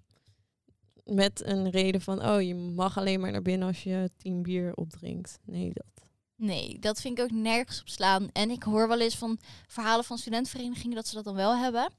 met 1.03 1.45
een 1.45 1.69
reden 1.69 2.01
van, 2.01 2.25
oh, 2.25 2.41
je 2.41 2.55
mag 2.55 2.97
alleen 2.97 3.19
maar 3.19 3.31
naar 3.31 3.41
binnen 3.41 3.67
als 3.67 3.83
je 3.83 4.11
tien 4.17 4.41
bier 4.41 4.75
opdrinkt. 4.75 5.39
Nee, 5.43 5.71
dat. 5.73 6.09
Nee, 6.35 6.79
dat 6.79 7.01
vind 7.01 7.17
ik 7.17 7.23
ook 7.23 7.31
nergens 7.31 7.81
op 7.81 7.89
slaan. 7.89 8.29
En 8.31 8.49
ik 8.49 8.63
hoor 8.63 8.87
wel 8.87 9.01
eens 9.01 9.17
van 9.17 9.39
verhalen 9.67 10.05
van 10.05 10.17
studentenverenigingen 10.17 10.95
dat 10.95 11.07
ze 11.07 11.15
dat 11.15 11.23
dan 11.23 11.35
wel 11.35 11.57
hebben. 11.57 11.89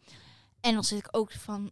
En 0.60 0.74
dan 0.74 0.84
zit 0.84 0.98
ik 0.98 1.08
ook 1.10 1.32
van, 1.32 1.70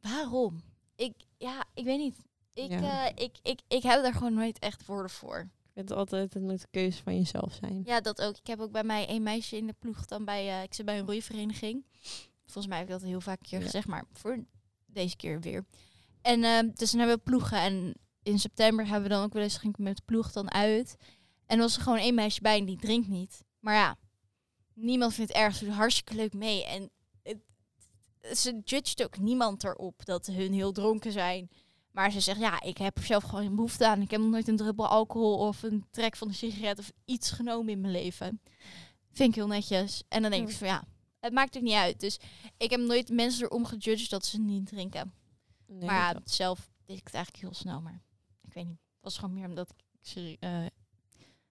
waarom? 0.00 0.60
Ik, 0.96 1.12
ja, 1.36 1.64
ik 1.74 1.84
weet 1.84 1.98
niet. 1.98 2.28
Ik, 2.52 2.70
Ja. 2.70 3.06
eh, 3.08 3.24
ik, 3.24 3.36
ik, 3.42 3.60
ik 3.68 3.82
heb 3.82 4.02
daar 4.02 4.12
gewoon 4.14 4.34
nooit 4.34 4.58
echt 4.58 4.86
woorden 4.86 5.10
voor. 5.10 5.38
Ik 5.40 5.70
vind 5.86 5.90
altijd, 5.92 6.34
het 6.34 6.42
moet 6.42 6.50
een 6.52 6.70
keuze 6.70 7.02
van 7.02 7.16
jezelf 7.16 7.52
zijn. 7.54 7.82
Ja, 7.84 8.00
dat 8.00 8.22
ook. 8.22 8.36
Ik 8.36 8.46
heb 8.46 8.60
ook 8.60 8.72
bij 8.72 8.84
mij 8.84 9.08
een 9.10 9.22
meisje 9.22 9.56
in 9.56 9.66
de 9.66 9.74
ploeg 9.78 10.04
dan 10.06 10.24
bij, 10.24 10.48
eh, 10.48 10.62
ik 10.62 10.74
zit 10.74 10.84
bij 10.86 10.98
een 10.98 11.04
roeivereniging. 11.06 11.84
Volgens 12.44 12.66
mij 12.66 12.78
heb 12.78 12.86
ik 12.86 12.92
dat 12.92 13.02
heel 13.02 13.20
vaak 13.20 13.38
een 13.40 13.46
keer 13.48 13.58
Ja. 13.58 13.64
gezegd, 13.64 13.86
maar 13.86 14.04
voor 14.12 14.44
deze 14.86 15.16
keer 15.16 15.40
weer. 15.40 15.64
En 16.22 16.44
ehm, 16.44 16.68
dus 16.74 16.90
dan 16.90 16.98
hebben 17.00 17.16
we 17.18 17.22
ploegen 17.22 17.58
en 17.58 17.94
in 18.22 18.38
september 18.38 18.84
hebben 18.86 19.02
we 19.08 19.14
dan 19.14 19.24
ook 19.24 19.32
wel 19.32 19.42
eens 19.42 19.56
ging 19.56 19.72
ik 19.72 19.78
met 19.84 19.96
de 19.96 20.02
ploeg 20.04 20.32
dan 20.32 20.50
uit. 20.50 20.96
En 21.46 21.56
er 21.56 21.62
was 21.62 21.76
er 21.76 21.82
gewoon 21.82 21.98
één 21.98 22.14
meisje 22.14 22.40
bij 22.40 22.58
en 22.58 22.64
die 22.64 22.78
drinkt 22.78 23.08
niet. 23.08 23.44
Maar 23.60 23.74
ja, 23.74 23.96
niemand 24.74 25.14
vindt 25.14 25.32
het 25.32 25.42
erg. 25.42 25.54
Ze 25.54 25.64
doet 25.64 25.74
hartstikke 25.74 26.14
leuk 26.14 26.32
mee. 26.34 26.64
En 26.64 26.90
het, 27.22 27.38
ze 28.38 28.60
judgt 28.64 29.02
ook 29.04 29.18
niemand 29.18 29.64
erop 29.64 30.04
dat 30.04 30.26
hun 30.26 30.52
heel 30.52 30.72
dronken 30.72 31.12
zijn. 31.12 31.50
Maar 31.90 32.10
ze 32.12 32.20
zegt, 32.20 32.40
ja, 32.40 32.62
ik 32.62 32.78
heb 32.78 32.96
er 32.96 33.04
zelf 33.04 33.24
gewoon 33.24 33.44
geen 33.44 33.54
behoefte 33.54 33.86
aan. 33.86 34.02
Ik 34.02 34.10
heb 34.10 34.20
nog 34.20 34.30
nooit 34.30 34.48
een 34.48 34.56
druppel 34.56 34.86
alcohol 34.86 35.38
of 35.38 35.62
een 35.62 35.84
trek 35.90 36.16
van 36.16 36.28
een 36.28 36.34
sigaret 36.34 36.78
of 36.78 36.92
iets 37.04 37.30
genomen 37.30 37.72
in 37.72 37.80
mijn 37.80 37.92
leven. 37.92 38.40
Vind 39.12 39.28
ik 39.28 39.34
heel 39.34 39.46
netjes. 39.46 40.02
En 40.08 40.22
dan 40.22 40.30
denk 40.30 40.48
ik 40.48 40.54
van 40.54 40.66
ja, 40.66 40.84
het 41.20 41.32
maakt 41.32 41.54
er 41.54 41.62
niet 41.62 41.74
uit. 41.74 42.00
Dus 42.00 42.18
ik 42.56 42.70
heb 42.70 42.80
nooit 42.80 43.08
mensen 43.08 43.44
erom 43.44 43.64
gejudged 43.64 44.10
dat 44.10 44.26
ze 44.26 44.40
niet 44.40 44.66
drinken. 44.66 45.12
Nee, 45.66 45.88
maar 45.88 46.14
ja, 46.14 46.20
zelf 46.24 46.70
deed 46.84 46.98
ik 46.98 47.04
het 47.04 47.14
eigenlijk 47.14 47.44
heel 47.44 47.54
snel. 47.54 47.80
Maar 47.80 48.02
ik 48.42 48.52
weet 48.52 48.66
niet. 48.66 48.78
Het 48.94 49.00
was 49.00 49.18
gewoon 49.18 49.34
meer 49.34 49.48
omdat 49.48 49.74
ik, 50.14 50.36
eh, 50.40 50.66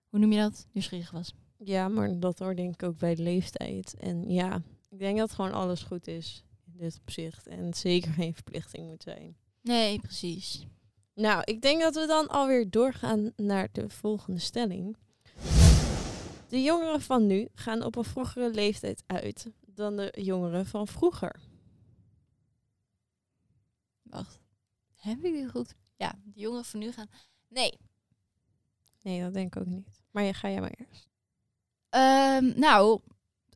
hoe 0.09 0.19
noem 0.19 0.31
je 0.31 0.39
dat? 0.39 0.67
Nieuwsgierig 0.71 1.11
was. 1.11 1.33
ja, 1.57 1.87
maar 1.87 2.19
dat 2.19 2.39
hoort 2.39 2.57
denk 2.57 2.73
ik 2.73 2.83
ook 2.83 2.97
bij 2.97 3.15
de 3.15 3.23
leeftijd. 3.23 3.95
En 3.99 4.29
ja, 4.29 4.61
ik 4.89 4.99
denk 4.99 5.17
dat 5.17 5.31
gewoon 5.31 5.51
alles 5.53 5.83
goed 5.83 6.07
is 6.07 6.43
in 6.65 6.77
dit 6.77 6.99
opzicht. 7.01 7.47
En 7.47 7.73
zeker 7.73 8.11
geen 8.11 8.33
verplichting 8.33 8.87
moet 8.87 9.03
zijn. 9.03 9.35
Nee, 9.61 9.99
precies. 9.99 10.65
Nou, 11.13 11.41
ik 11.43 11.61
denk 11.61 11.81
dat 11.81 11.95
we 11.95 12.05
dan 12.07 12.27
alweer 12.27 12.69
doorgaan 12.69 13.31
naar 13.35 13.67
de 13.71 13.89
volgende 13.89 14.39
stelling. 14.39 14.97
De 16.47 16.61
jongeren 16.61 17.01
van 17.01 17.27
nu 17.27 17.47
gaan 17.53 17.83
op 17.83 17.95
een 17.95 18.03
vroegere 18.03 18.49
leeftijd 18.49 19.03
uit 19.07 19.47
dan 19.61 19.95
de 19.95 20.13
jongeren 20.21 20.65
van 20.65 20.87
vroeger. 20.87 21.39
Wacht. 24.01 24.39
Heb 24.95 25.23
ik 25.23 25.33
die 25.33 25.49
goed? 25.49 25.75
Ja, 25.95 26.15
de 26.23 26.39
jongeren 26.39 26.65
van 26.65 26.79
nu 26.79 26.91
gaan. 26.91 27.09
Nee. 27.47 27.77
Nee, 29.01 29.21
dat 29.21 29.33
denk 29.33 29.55
ik 29.55 29.61
ook 29.61 29.67
niet. 29.67 30.01
Maar 30.11 30.23
je 30.23 30.33
ga 30.33 30.49
jij 30.49 30.59
maar 30.59 30.75
eerst. 30.77 31.07
Ehm, 31.89 32.59
nou, 32.59 32.99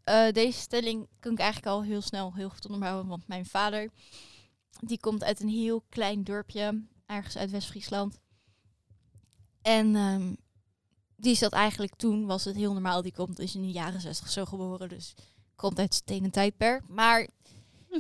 eh, 0.04 0.32
deze 0.32 0.60
stelling 0.60 1.08
kan 1.20 1.32
ik 1.32 1.40
eigenlijk 1.40 1.72
al 1.72 1.84
heel 1.84 2.02
snel 2.02 2.34
heel 2.34 2.50
goed 2.50 2.66
onderbouwen. 2.66 3.08
Want 3.08 3.28
mijn 3.28 3.46
vader, 3.46 3.90
die 4.80 5.00
komt 5.00 5.24
uit 5.24 5.42
een 5.42 5.50
heel 5.50 5.84
klein 5.90 6.24
dorpje, 6.24 6.84
ergens 7.06 7.38
uit 7.38 7.52
West-Friesland. 7.52 8.20
En 9.62 9.96
ehm, 9.96 10.34
die 11.16 11.36
zat 11.36 11.52
eigenlijk 11.52 11.96
toen, 11.96 12.26
was 12.26 12.44
het 12.44 12.56
heel 12.56 12.74
normaal. 12.74 13.02
Die 13.02 13.14
komt 13.14 13.40
is 13.40 13.56
in 13.56 13.62
de 13.62 13.72
jaren 13.72 14.02
zestig 14.02 14.30
zo 14.30 14.46
geboren, 14.46 14.90
dus 14.90 15.14
komt 15.56 15.80
uit 15.80 15.94
het 15.94 16.04
stenen 16.04 16.32
tijdperk. 16.32 16.88
Maar 16.88 17.28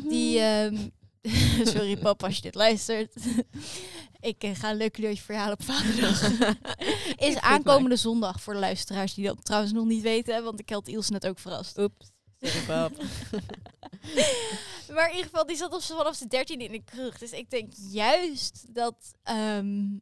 die, 0.09 0.39
ehm, 0.39 0.87
sorry 1.73 1.97
papa 1.97 2.25
als 2.25 2.35
je 2.35 2.41
dit 2.41 2.55
luistert. 2.55 3.15
ik 4.19 4.43
eh, 4.43 4.55
ga 4.55 4.69
een 4.69 4.77
leuk 4.77 4.93
cadeautje 4.93 5.23
voor 5.23 5.35
je 5.35 5.41
halen 5.41 5.59
op 5.59 5.65
vaderdag. 5.65 6.31
is 7.29 7.39
aankomende 7.39 7.95
zondag 7.95 8.41
voor 8.41 8.53
de 8.53 8.59
luisteraars 8.59 9.13
die 9.13 9.25
dat 9.25 9.45
trouwens 9.45 9.73
nog 9.73 9.85
niet 9.85 10.01
weten, 10.01 10.43
want 10.43 10.59
ik 10.59 10.69
had 10.69 10.87
Ilse 10.87 11.11
net 11.11 11.27
ook 11.27 11.39
verrast. 11.39 11.77
Oeps. 11.77 12.12
Maar 14.93 15.09
in 15.09 15.15
ieder 15.15 15.29
geval, 15.29 15.45
die 15.45 15.55
zat 15.55 15.73
op 15.73 15.81
vanaf 15.81 16.17
de 16.17 16.27
13 16.27 16.59
in 16.59 16.71
de 16.71 16.83
kroeg. 16.83 17.17
Dus 17.17 17.31
ik 17.31 17.49
denk 17.49 17.73
juist 17.91 18.73
dat. 18.73 19.13
ehm, 19.23 19.97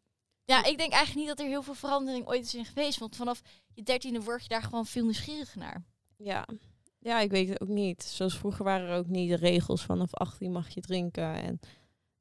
ja, 0.46 0.64
ik 0.64 0.78
denk 0.78 0.92
eigenlijk 0.92 1.16
niet 1.16 1.28
dat 1.28 1.40
er 1.40 1.52
heel 1.52 1.64
veel 1.64 1.74
verandering 1.74 2.28
ooit 2.28 2.46
is 2.46 2.56
in 2.56 2.66
geweest. 2.66 3.00
Want 3.00 3.16
vanaf 3.16 3.42
je 3.74 3.84
dertiende 3.84 4.22
word 4.22 4.42
je 4.42 4.48
daar 4.48 4.64
gewoon 4.64 4.86
veel 4.86 5.04
nieuwsgierig 5.04 5.56
naar. 5.56 5.84
Ja. 6.18 6.48
ja, 7.00 7.20
ik 7.20 7.32
weet 7.32 7.50
het 7.50 7.62
ook 7.62 7.68
niet. 7.68 8.04
Zoals 8.04 8.38
vroeger 8.38 8.64
waren 8.64 8.90
er 8.90 8.98
ook 8.98 9.08
niet 9.08 9.30
de 9.30 9.36
regels 9.36 9.82
vanaf 9.82 10.14
18 10.14 10.52
mag 10.52 10.70
je 10.70 10.82
drinken. 10.82 11.36
En 11.36 11.60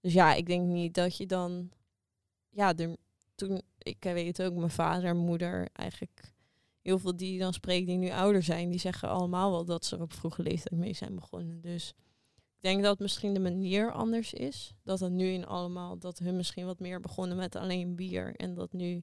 dus 0.01 0.13
ja, 0.13 0.35
ik 0.35 0.47
denk 0.47 0.67
niet 0.67 0.95
dat 0.95 1.17
je 1.17 1.27
dan... 1.27 1.71
Ja, 2.51 2.77
er, 2.77 2.97
toen, 3.35 3.63
ik 3.79 3.97
weet 4.01 4.43
ook, 4.43 4.55
mijn 4.55 4.71
vader 4.71 5.05
en 5.05 5.17
moeder, 5.17 5.69
eigenlijk 5.73 6.30
heel 6.83 6.99
veel 6.99 7.17
die 7.17 7.39
dan 7.39 7.53
spreekt 7.53 7.87
die 7.87 7.97
nu 7.97 8.11
ouder 8.11 8.43
zijn, 8.43 8.71
die 8.71 8.81
zeggen 8.81 9.09
allemaal 9.09 9.51
wel 9.51 9.65
dat 9.65 9.85
ze 9.85 9.97
er 9.97 10.03
op 10.03 10.13
vroege 10.13 10.43
leeftijd 10.43 10.81
mee 10.81 10.95
zijn 10.95 11.15
begonnen. 11.15 11.61
Dus 11.61 11.95
ik 12.57 12.61
denk 12.61 12.83
dat 12.83 12.99
misschien 12.99 13.35
de 13.35 13.41
manier 13.41 13.93
anders 13.93 14.33
is. 14.33 14.75
Dat 14.83 15.01
het 15.01 15.13
nu 15.13 15.27
in 15.29 15.47
allemaal, 15.47 15.99
dat 15.99 16.19
hun 16.19 16.37
misschien 16.37 16.67
wat 16.67 16.81
meer 16.81 17.01
begonnen 17.01 17.37
met 17.37 17.57
alleen 17.57 17.97
bier. 17.97 18.37
En 18.37 18.55
dat 18.55 18.73
nu 18.73 19.03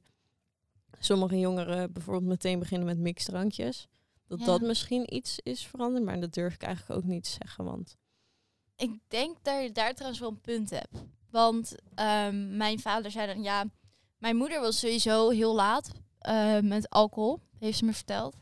sommige 1.00 1.40
jongeren 1.40 1.94
bijvoorbeeld 1.94 2.26
meteen 2.26 2.60
beginnen 2.60 2.88
met 2.88 2.98
mixdrankjes. 2.98 3.88
Dat 4.28 4.40
Ja. 4.40 4.46
dat 4.46 4.62
misschien 4.62 5.14
iets 5.16 5.40
is 5.44 5.66
veranderd, 5.68 6.06
maar 6.06 6.20
dat 6.20 6.34
durf 6.34 6.54
ik 6.54 6.62
eigenlijk 6.64 7.00
ook 7.00 7.08
niet 7.08 7.24
te 7.24 7.30
zeggen. 7.30 7.64
Want 7.66 7.96
Ik 8.76 9.00
denk 9.08 9.38
dat 9.44 9.64
je 9.64 9.72
daar 9.72 9.94
trouwens 9.94 10.20
wel 10.22 10.30
een 10.30 10.42
punt 10.42 10.70
hebt. 10.70 11.04
Want 11.30 11.76
ehm, 11.96 12.58
mijn 12.58 12.80
vader 12.80 13.12
zei 13.12 13.28
dan, 13.34 13.44
ja, 13.44 13.66
mijn 14.18 14.36
moeder 14.36 14.62
was 14.62 14.80
sowieso 14.80 15.30
heel 15.30 15.56
laat 15.56 15.92
eh, 16.20 16.60
met 16.60 16.90
alcohol, 16.90 17.40
heeft 17.60 17.78
ze 17.78 17.86
me 17.86 17.94
verteld. 17.94 18.36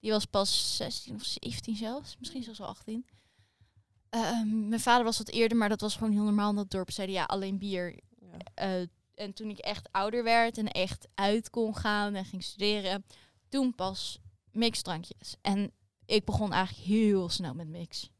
Die 0.00 0.10
was 0.10 0.24
pas 0.24 0.76
16 0.76 1.14
of 1.14 1.24
17 1.24 1.76
zelfs, 1.76 2.16
misschien 2.18 2.42
zelfs 2.42 2.58
wel 2.58 2.68
18. 2.68 3.06
Ehm, 4.08 4.68
mijn 4.68 4.80
vader 4.80 5.04
was 5.04 5.18
wat 5.18 5.28
eerder, 5.28 5.58
maar 5.58 5.68
dat 5.68 5.80
was 5.80 5.94
gewoon 5.94 6.12
heel 6.12 6.22
normaal 6.22 6.50
in 6.50 6.56
dat 6.56 6.70
dorp. 6.70 6.90
Zeiden 6.90 7.16
ja, 7.16 7.24
alleen 7.24 7.58
bier. 7.58 7.98
ja, 8.20 8.38
Eh, 8.54 8.86
en 9.14 9.32
toen 9.32 9.50
ik 9.50 9.58
echt 9.58 9.88
ouder 9.92 10.24
werd 10.24 10.58
en 10.58 10.68
echt 10.68 11.08
uit 11.14 11.50
kon 11.50 11.76
gaan 11.76 12.14
en 12.14 12.24
ging 12.24 12.42
studeren, 12.42 13.04
toen 13.48 13.74
pas 13.74 14.18
mixdrankjes. 14.52 15.36
En 15.40 15.72
ik 16.06 16.24
begon 16.24 16.52
eigenlijk 16.52 16.86
heel 16.86 17.28
snel 17.28 17.54
met 17.54 17.68
mix. 17.68 18.00
Dat 18.00 18.10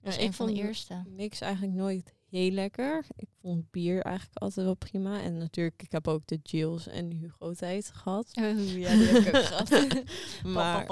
was 0.00 0.16
ik 0.16 0.20
een 0.20 0.32
van 0.32 0.46
de 0.46 0.52
eerste. 0.52 1.02
mix 1.06 1.40
eigenlijk 1.40 1.74
nooit 1.74 2.14
heel 2.32 2.50
lekker. 2.50 3.06
Ik 3.16 3.28
vond 3.40 3.70
bier 3.70 4.02
eigenlijk 4.02 4.38
altijd 4.38 4.66
wel 4.66 4.74
prima. 4.74 5.20
En 5.20 5.38
natuurlijk, 5.38 5.82
ik 5.82 5.92
heb 5.92 6.08
ook 6.08 6.26
de 6.26 6.38
Jills 6.42 6.86
en 6.86 7.08
de 7.08 7.16
Hugo 7.16 7.52
tijd 7.52 7.90
gehad. 7.94 8.30
Oh, 8.42 8.78
ja, 8.78 8.94
die 8.94 9.06
heb 9.06 9.26
ik 9.26 9.36
ook 9.36 9.42
gehad. 9.42 9.70
Maar, 10.54 10.86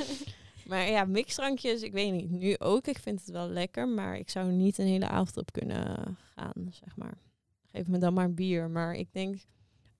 maar 0.68 0.90
ja, 0.90 1.04
mixdrankjes, 1.04 1.82
ik 1.82 1.92
weet 1.92 2.12
niet. 2.12 2.30
Nu 2.30 2.58
ook, 2.58 2.86
ik 2.86 2.98
vind 2.98 3.20
het 3.20 3.30
wel 3.30 3.48
lekker. 3.48 3.88
Maar 3.88 4.16
ik 4.16 4.30
zou 4.30 4.50
niet 4.50 4.78
een 4.78 4.86
hele 4.86 5.08
avond 5.08 5.36
op 5.36 5.52
kunnen 5.52 6.16
gaan, 6.34 6.68
zeg 6.70 6.96
maar. 6.96 7.18
Geef 7.72 7.86
me 7.86 7.98
dan 7.98 8.14
maar 8.14 8.34
bier. 8.34 8.70
Maar 8.70 8.94
ik 8.94 9.08
denk, 9.12 9.40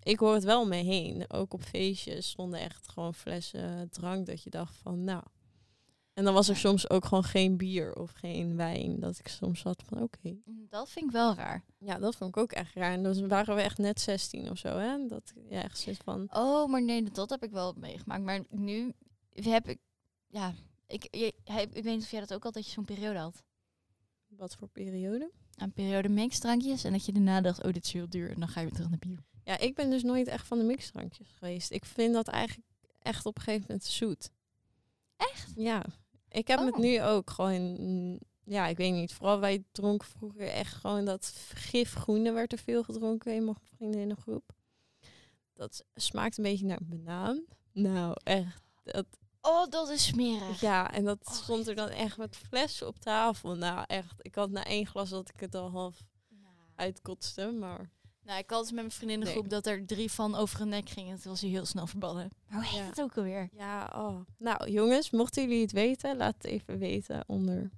ik 0.03 0.19
hoor 0.19 0.35
het 0.35 0.45
wel 0.45 0.61
om 0.61 0.69
me 0.69 0.77
heen. 0.77 1.31
Ook 1.31 1.55
op 1.55 1.63
feestjes 1.63 2.29
stonden 2.29 2.61
echt 2.61 2.89
gewoon 2.89 3.15
flessen 3.15 3.89
drank. 3.91 4.27
Dat 4.27 4.43
je 4.43 4.51
dacht 4.51 4.77
van, 4.77 5.05
nou... 5.05 5.23
En 6.17 6.25
dan 6.25 6.35
was 6.35 6.49
er 6.49 6.57
soms 6.57 6.91
ook 6.91 7.05
gewoon 7.05 7.25
geen 7.25 7.57
bier 7.57 7.95
of 7.95 8.11
geen 8.11 8.57
wijn. 8.57 9.01
Dat 9.01 9.19
ik 9.19 9.29
soms 9.29 9.63
had 9.63 9.83
van, 9.87 10.03
oké. 10.03 10.37
Dat 10.45 10.91
vind 10.91 11.05
ik 11.05 11.11
wel 11.11 11.35
raar. 11.35 11.65
Ja, 11.79 11.99
dat 11.99 12.17
vond 12.17 12.37
ik 12.37 12.43
ook 12.43 12.53
echt 12.53 12.75
raar. 12.75 12.93
En 12.93 13.03
dan 13.03 13.29
waren 13.29 13.55
we 13.55 13.63
echt 13.63 13.79
net 13.79 14.01
16 14.01 14.51
of 14.51 14.59
zo, 14.59 14.69
hè? 14.69 15.07
Dat 15.07 15.33
je 15.49 15.57
echt 15.57 15.79
zit 15.79 15.97
van... 16.05 16.27
Oh, 16.33 16.69
maar 16.69 16.83
nee, 16.83 17.03
dat 17.03 17.31
heb 17.31 17.43
ik 17.43 17.51
wel 17.51 17.75
meegemaakt. 17.77 18.23
Maar 18.23 18.45
nu 18.51 18.93
heb 19.33 19.69
ik, 19.69 19.79
ja, 20.27 20.55
ik, 20.87 21.09
je, 21.11 21.35
ik 21.73 21.83
weet 21.83 21.85
niet 21.85 22.03
of 22.03 22.11
jij 22.11 22.21
dat 22.21 22.35
ook 22.35 22.45
altijd 22.45 22.67
je 22.67 22.73
zo'n 22.73 22.85
periode 22.85 23.19
had. 23.19 23.43
Wat 24.27 24.55
voor 24.55 24.69
periode? 24.69 25.31
Een 25.57 25.73
periode 25.73 26.09
mixdrankjes 26.09 26.85
en 26.85 26.93
dat 26.93 27.05
je 27.07 27.13
daarna 27.13 27.41
dacht, 27.41 27.65
oh, 27.65 27.73
dit 27.73 27.85
is 27.85 27.93
heel 27.93 28.09
duur. 28.09 28.31
En 28.31 28.41
dan 28.41 28.49
ga 28.49 28.61
je 28.61 28.67
weer 28.67 28.75
terug 28.75 28.91
naar 28.91 28.99
bier. 28.99 29.25
Ja, 29.45 29.59
ik 29.59 29.75
ben 29.75 29.91
dus 29.91 30.03
nooit 30.03 30.29
echt 30.29 30.47
van 30.47 30.59
de 30.59 30.65
mixdrankjes 30.65 31.29
geweest. 31.39 31.71
Ik 31.71 31.85
vind 31.85 32.15
dat 32.15 32.29
eigenlijk 32.29 32.69
echt 33.03 33.27
op 33.27 33.37
een 33.37 33.43
gegeven 33.43 33.67
moment 33.69 33.85
zoet. 33.87 34.31
Echt? 35.17 35.53
Ja. 35.57 35.85
Ik 36.37 36.47
heb 36.49 36.59
het 36.59 36.75
Oh. 36.75 36.81
nu 36.81 37.03
ook 37.03 37.31
gewoon... 37.31 37.77
mm, 37.81 38.19
Ja, 38.45 38.67
ik 38.67 38.77
weet 38.77 38.93
niet. 38.93 39.13
Vooral 39.15 39.41
wij 39.41 39.65
dronken 39.73 40.09
vroeger 40.09 40.49
echt 40.49 40.75
gewoon 40.75 41.05
dat 41.05 41.33
gifgroene 41.55 42.33
werd 42.33 42.53
er 42.53 42.59
veel 42.59 42.83
gedronken 42.83 43.35
in 43.35 43.45
mijn 43.45 43.57
vriendinnengroep. 43.77 44.51
Dat 45.55 45.85
smaakt 45.95 46.37
een 46.39 46.45
beetje 46.45 46.67
naar 46.67 46.81
banaan. 46.83 47.45
Nou, 47.73 48.17
echt. 48.23 48.63
Dat, 48.85 49.07
Oh, 49.41 49.67
dat 49.69 49.89
is 49.89 50.07
smerig. 50.07 50.61
Ja, 50.61 50.93
en 50.93 51.05
dat 51.05 51.19
Oh, 51.25 51.33
stond 51.35 51.69
er 51.69 51.75
dan 51.75 51.89
echt 51.89 52.17
met 52.17 52.37
flessen 52.37 52.87
op 52.87 52.99
tafel. 52.99 53.55
Nou, 53.55 53.85
echt. 53.87 54.15
Ik 54.19 54.35
had 54.35 54.51
na 54.51 54.65
één 54.65 54.87
glas 54.87 55.11
dat 55.11 55.29
ik 55.29 55.41
het 55.41 55.55
al 55.55 55.71
half 55.71 55.99
uitkotste, 56.75 57.51
maar... 57.51 57.91
Nou, 58.27 58.39
ik 58.39 58.51
had 58.51 58.59
het 58.61 58.69
met 58.75 58.81
mijn 58.81 58.91
vriendinnengroep 58.91 59.41
Nee. 59.43 59.51
dat 59.51 59.67
er 59.67 59.87
drie 59.87 60.11
van 60.11 60.35
over 60.35 60.61
een 60.61 60.69
nek 60.69 60.89
gingen. 60.89 61.21
Toen 61.21 61.31
was 61.31 61.41
hij 61.41 61.51
heel 61.51 61.65
snel 61.65 61.87
verbannen. 61.87 62.31
Maar 62.49 62.59
hoe 62.59 62.69
heet 62.69 62.79
Ja. 62.81 62.85
het 62.87 63.01
ook 63.01 63.17
alweer? 63.17 63.49
Ja, 63.53 63.93
oh. 63.95 64.21
Nou, 64.39 64.71
jongens, 64.71 65.11
mochten 65.11 65.43
jullie 65.43 65.63
het 65.63 65.73
weten, 65.73 66.17
laat 66.17 66.35
het 66.35 66.45
even 66.45 66.79
weten 66.79 67.25
onder 67.27 67.71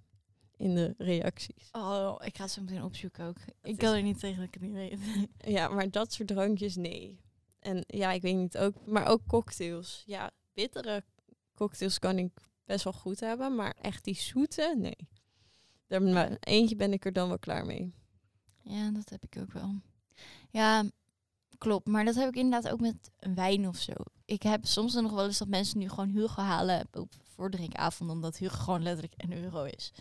in 0.56 0.74
de 0.74 0.94
reacties. 0.98 1.68
Oh, 1.72 2.16
ik 2.24 2.36
ga 2.36 2.42
het 2.42 2.52
zo 2.52 2.62
meteen 2.62 2.82
opzoeken 2.82 3.24
ook. 3.26 3.36
ik 3.62 3.70
is- 3.70 3.76
kan 3.76 3.94
er 3.94 4.02
niet 4.02 4.18
tegen 4.20 4.36
dat 4.36 4.46
ik 4.46 4.54
het 4.54 4.62
niet 4.62 4.72
weet. 4.72 4.98
Ja, 5.56 5.68
maar 5.68 5.90
dat 5.90 6.12
soort 6.12 6.28
drankjes, 6.28 6.76
nee. 6.76 7.20
En 7.58 7.84
ja, 7.86 8.12
ik 8.12 8.22
weet 8.22 8.36
niet, 8.36 8.58
ook, 8.58 8.86
maar 8.86 9.06
ook 9.06 9.20
cocktails. 9.26 10.02
Ja, 10.06 10.30
bittere 10.54 11.04
cocktails 11.54 11.98
kan 11.98 12.18
ik 12.18 12.30
best 12.64 12.84
wel 12.84 12.92
goed 12.92 13.20
hebben, 13.20 13.54
maar 13.54 13.74
echt 13.80 14.04
die 14.04 14.14
zoete, 14.14 14.74
nee. 14.78 15.08
Daar, 15.86 16.02
maar 16.02 16.36
eentje 16.40 16.76
ben 16.76 16.92
ik 16.92 17.04
er 17.04 17.12
dan 17.12 17.28
wel 17.28 17.38
klaar 17.38 17.66
mee. 17.66 17.94
Ja, 18.62 18.90
dat 18.90 19.08
heb 19.08 19.22
ik 19.24 19.36
ook 19.42 19.52
wel. 19.52 19.70
Ja, 20.50 20.84
klopt. 21.58 21.86
Maar 21.86 22.04
dat 22.04 22.14
heb 22.14 22.28
ik 22.28 22.36
inderdaad 22.36 22.72
ook 22.72 22.80
met 22.80 23.10
wijn 23.34 23.68
of 23.68 23.76
zo. 23.76 23.92
Ik 24.24 24.42
heb 24.42 24.66
soms 24.66 24.92
dan 24.92 25.02
nog 25.02 25.12
wel 25.12 25.26
eens 25.26 25.38
dat 25.38 25.48
mensen 25.48 25.78
nu 25.78 25.88
gewoon 25.88 26.08
Hugo 26.08 26.42
halen 26.42 26.88
op 26.92 27.12
voor 27.22 27.50
drinkavond, 27.50 28.10
omdat 28.10 28.36
Hugo 28.36 28.56
gewoon 28.56 28.82
letterlijk 28.82 29.14
een 29.16 29.32
euro 29.32 29.64
is. 29.64 29.92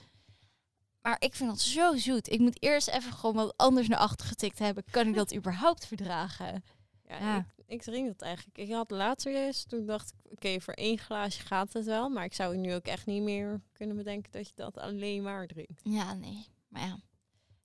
Maar 1.02 1.16
ik 1.20 1.36
vind 1.36 1.50
dat 1.50 1.60
zo 1.60 1.96
zoet. 1.96 2.30
Ik 2.30 2.40
moet 2.40 2.62
eerst 2.64 2.88
even 2.88 3.14
gewoon 3.14 3.36
wat 3.36 3.54
anders 3.58 3.88
naar 3.88 4.00
achter 4.00 4.28
getikt 4.28 4.60
hebben. 4.60 4.84
Kan 4.92 5.08
ik 5.08 5.16
dat 5.16 5.36
überhaupt 5.38 5.88
verdragen? 5.88 6.64
Ja, 7.08 7.18
Ja. 7.20 7.38
Ik, 7.38 7.64
ik 7.68 7.82
drink 7.82 8.08
dat 8.08 8.22
eigenlijk. 8.22 8.58
Ik 8.58 8.72
had 8.72 8.92
laatst 8.92 9.26
weer 9.26 9.46
eens, 9.46 9.64
toen 9.64 9.86
dacht 9.86 10.14
ik, 10.14 10.32
oké, 10.32 10.62
voor 10.62 10.74
één 10.74 10.98
glaasje 10.98 11.42
gaat 11.42 11.74
het 11.74 11.86
wel. 11.86 12.10
Maar 12.10 12.24
ik 12.24 12.34
zou 12.34 12.58
nu 12.58 12.74
ook 12.74 12.86
echt 12.86 13.06
niet 13.06 13.22
meer 13.22 13.62
kunnen 13.72 13.96
bedenken 13.96 14.32
dat 14.32 14.48
je 14.48 14.54
dat 14.56 14.78
alleen 14.78 15.24
maar 15.24 15.48
drinkt. 15.48 15.82
Ja, 15.84 16.14
nee. 16.14 16.48
Maar 16.68 16.82
ja. 16.82 17.00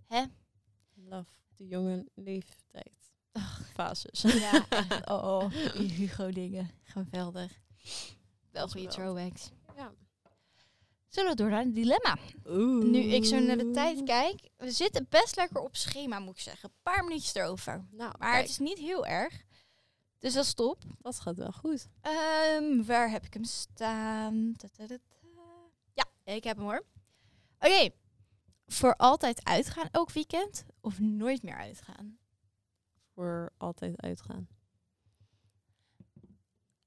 Hè? 0.06 0.24
De 1.56 1.66
jonge 1.66 2.08
leeftijd. 2.14 3.14
Fases. 3.74 4.22
Ja, 4.22 4.66
echt. 4.68 5.08
oh, 5.10 5.24
oh, 5.24 5.72
die 5.72 5.90
Hugo-dingen. 5.90 6.70
Geweldig. 6.82 7.60
Wel 8.50 8.68
goede 8.68 8.86
throwbacks. 8.86 9.50
Ja. 9.76 9.92
Zullen 11.08 11.30
we 11.30 11.36
door 11.36 11.50
naar 11.50 11.64
het 11.64 11.74
dilemma? 11.74 12.18
Nu 12.90 12.98
ik 12.98 13.24
zo 13.24 13.38
naar 13.38 13.56
de 13.56 13.70
tijd 13.70 14.02
kijk, 14.04 14.48
we 14.56 14.70
zitten 14.70 15.06
best 15.08 15.36
lekker 15.36 15.60
op 15.60 15.76
schema, 15.76 16.18
moet 16.18 16.34
ik 16.34 16.40
zeggen. 16.40 16.68
Een 16.68 16.80
paar 16.82 17.04
minuutjes 17.04 17.34
erover. 17.34 17.86
Nou, 17.90 18.12
Maar 18.18 18.36
het 18.36 18.48
is 18.48 18.58
niet 18.58 18.78
heel 18.78 19.06
erg. 19.06 19.42
Dus 20.18 20.34
dat 20.34 20.44
is 20.44 20.54
top. 20.54 20.82
dat 20.98 21.20
gaat 21.20 21.36
wel 21.36 21.52
goed. 21.52 21.88
Ehm, 22.00 22.82
waar 22.84 23.10
heb 23.10 23.24
ik 23.24 23.34
hem 23.34 23.44
staan? 23.44 24.54
Ja, 25.94 26.04
ik 26.24 26.44
heb 26.44 26.56
hem 26.56 26.66
hoor. 26.66 26.84
Oké. 27.58 27.90
Voor 28.72 28.96
altijd 28.96 29.44
uitgaan 29.44 29.88
elk 29.90 30.10
weekend 30.10 30.64
of 30.80 30.98
nooit 31.00 31.42
meer 31.42 31.56
uitgaan? 31.56 32.18
Voor 33.14 33.52
altijd 33.58 34.02
uitgaan. 34.02 34.48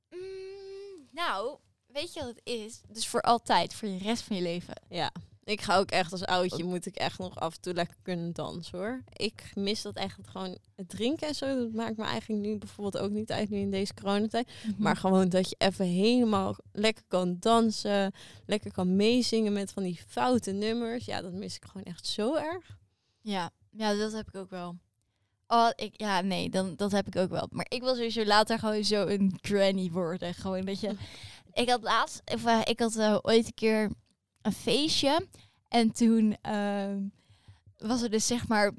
Mm, 0.10 1.08
nou, 1.12 1.58
weet 1.86 2.14
je 2.14 2.20
wat 2.20 2.30
het 2.30 2.42
is? 2.44 2.82
Dus 2.88 3.08
voor 3.08 3.22
altijd, 3.22 3.74
voor 3.74 3.88
de 3.88 3.98
rest 3.98 4.24
van 4.24 4.36
je 4.36 4.42
leven. 4.42 4.82
Ja. 4.90 5.12
Ik 5.46 5.62
ga 5.62 5.78
ook 5.78 5.92
echt 5.92 6.12
als 6.12 6.26
oudje, 6.26 6.64
moet 6.64 6.86
ik 6.86 6.96
echt 6.96 7.20
nog 7.20 7.40
af 7.40 7.56
en 7.56 7.62
toe 7.62 7.74
lekker 7.74 7.98
kunnen 8.02 8.34
dansen 8.34 8.78
hoor. 8.78 9.04
Ik 9.14 9.52
mis 9.54 9.82
dat 9.82 9.96
echt 9.96 10.18
gewoon 10.28 10.58
het 10.76 10.90
drinken 10.90 11.28
en 11.28 11.36
zo. 11.36 11.60
Dat 11.60 11.74
maakt 11.74 11.98
me 11.98 12.04
eigenlijk 12.04 12.42
nu 12.42 12.58
bijvoorbeeld 12.58 13.04
ook 13.04 13.12
niet 13.12 13.32
uit 13.32 13.50
nu 13.50 13.58
in 13.58 13.72
deze 13.72 13.94
coronatijd. 13.94 14.52
Maar 14.78 14.96
gewoon 14.96 15.30
dat 15.30 15.50
je 15.50 15.56
even 15.58 15.86
helemaal 15.86 16.56
lekker 16.72 17.04
kan 17.08 17.38
dansen. 17.40 18.14
Lekker 18.46 18.72
kan 18.72 18.96
meezingen 18.96 19.54
met 19.54 19.72
van 19.72 19.84
die 19.84 20.02
foute 20.08 20.52
nummers. 20.52 21.06
Ja, 21.06 21.22
dat 21.22 21.32
mis 21.32 21.56
ik 21.56 21.66
gewoon 21.66 21.86
echt 21.86 22.08
zo 22.08 22.36
erg. 22.36 22.78
Ja, 23.22 23.50
ja, 23.72 23.94
dat 23.94 24.12
heb 24.12 24.28
ik 24.28 24.36
ook 24.36 24.50
wel. 24.50 24.78
Oh, 25.48 25.70
ik, 25.76 25.94
ja, 25.98 26.22
nee, 26.22 26.50
dan, 26.50 26.76
dat 26.76 26.92
heb 26.92 27.08
ik 27.08 27.16
ook 27.16 27.30
wel. 27.30 27.48
Maar 27.52 27.66
ik 27.70 27.82
wil 27.82 27.96
sowieso 27.96 28.26
later 28.26 28.60
gewoon 28.60 28.84
zo 28.84 29.08
een 29.08 29.38
granny 29.42 29.90
worden. 29.92 30.34
Gewoon 30.34 30.66
dat 30.66 30.80
je... 30.80 30.96
Ik 31.54 31.70
had 31.70 31.82
laatst... 31.82 32.22
Of, 32.34 32.46
eh, 32.46 32.62
ik 32.64 32.80
had 32.80 32.96
eh, 32.96 33.18
ooit 33.22 33.46
een 33.46 33.54
keer 33.54 33.92
een 34.46 34.54
feestje. 34.54 35.28
En 35.68 35.92
toen 35.92 36.38
ehm, 36.42 37.00
was 37.78 38.02
er 38.02 38.10
dus 38.10 38.28
zeg 38.28 38.48
maar 38.48 38.72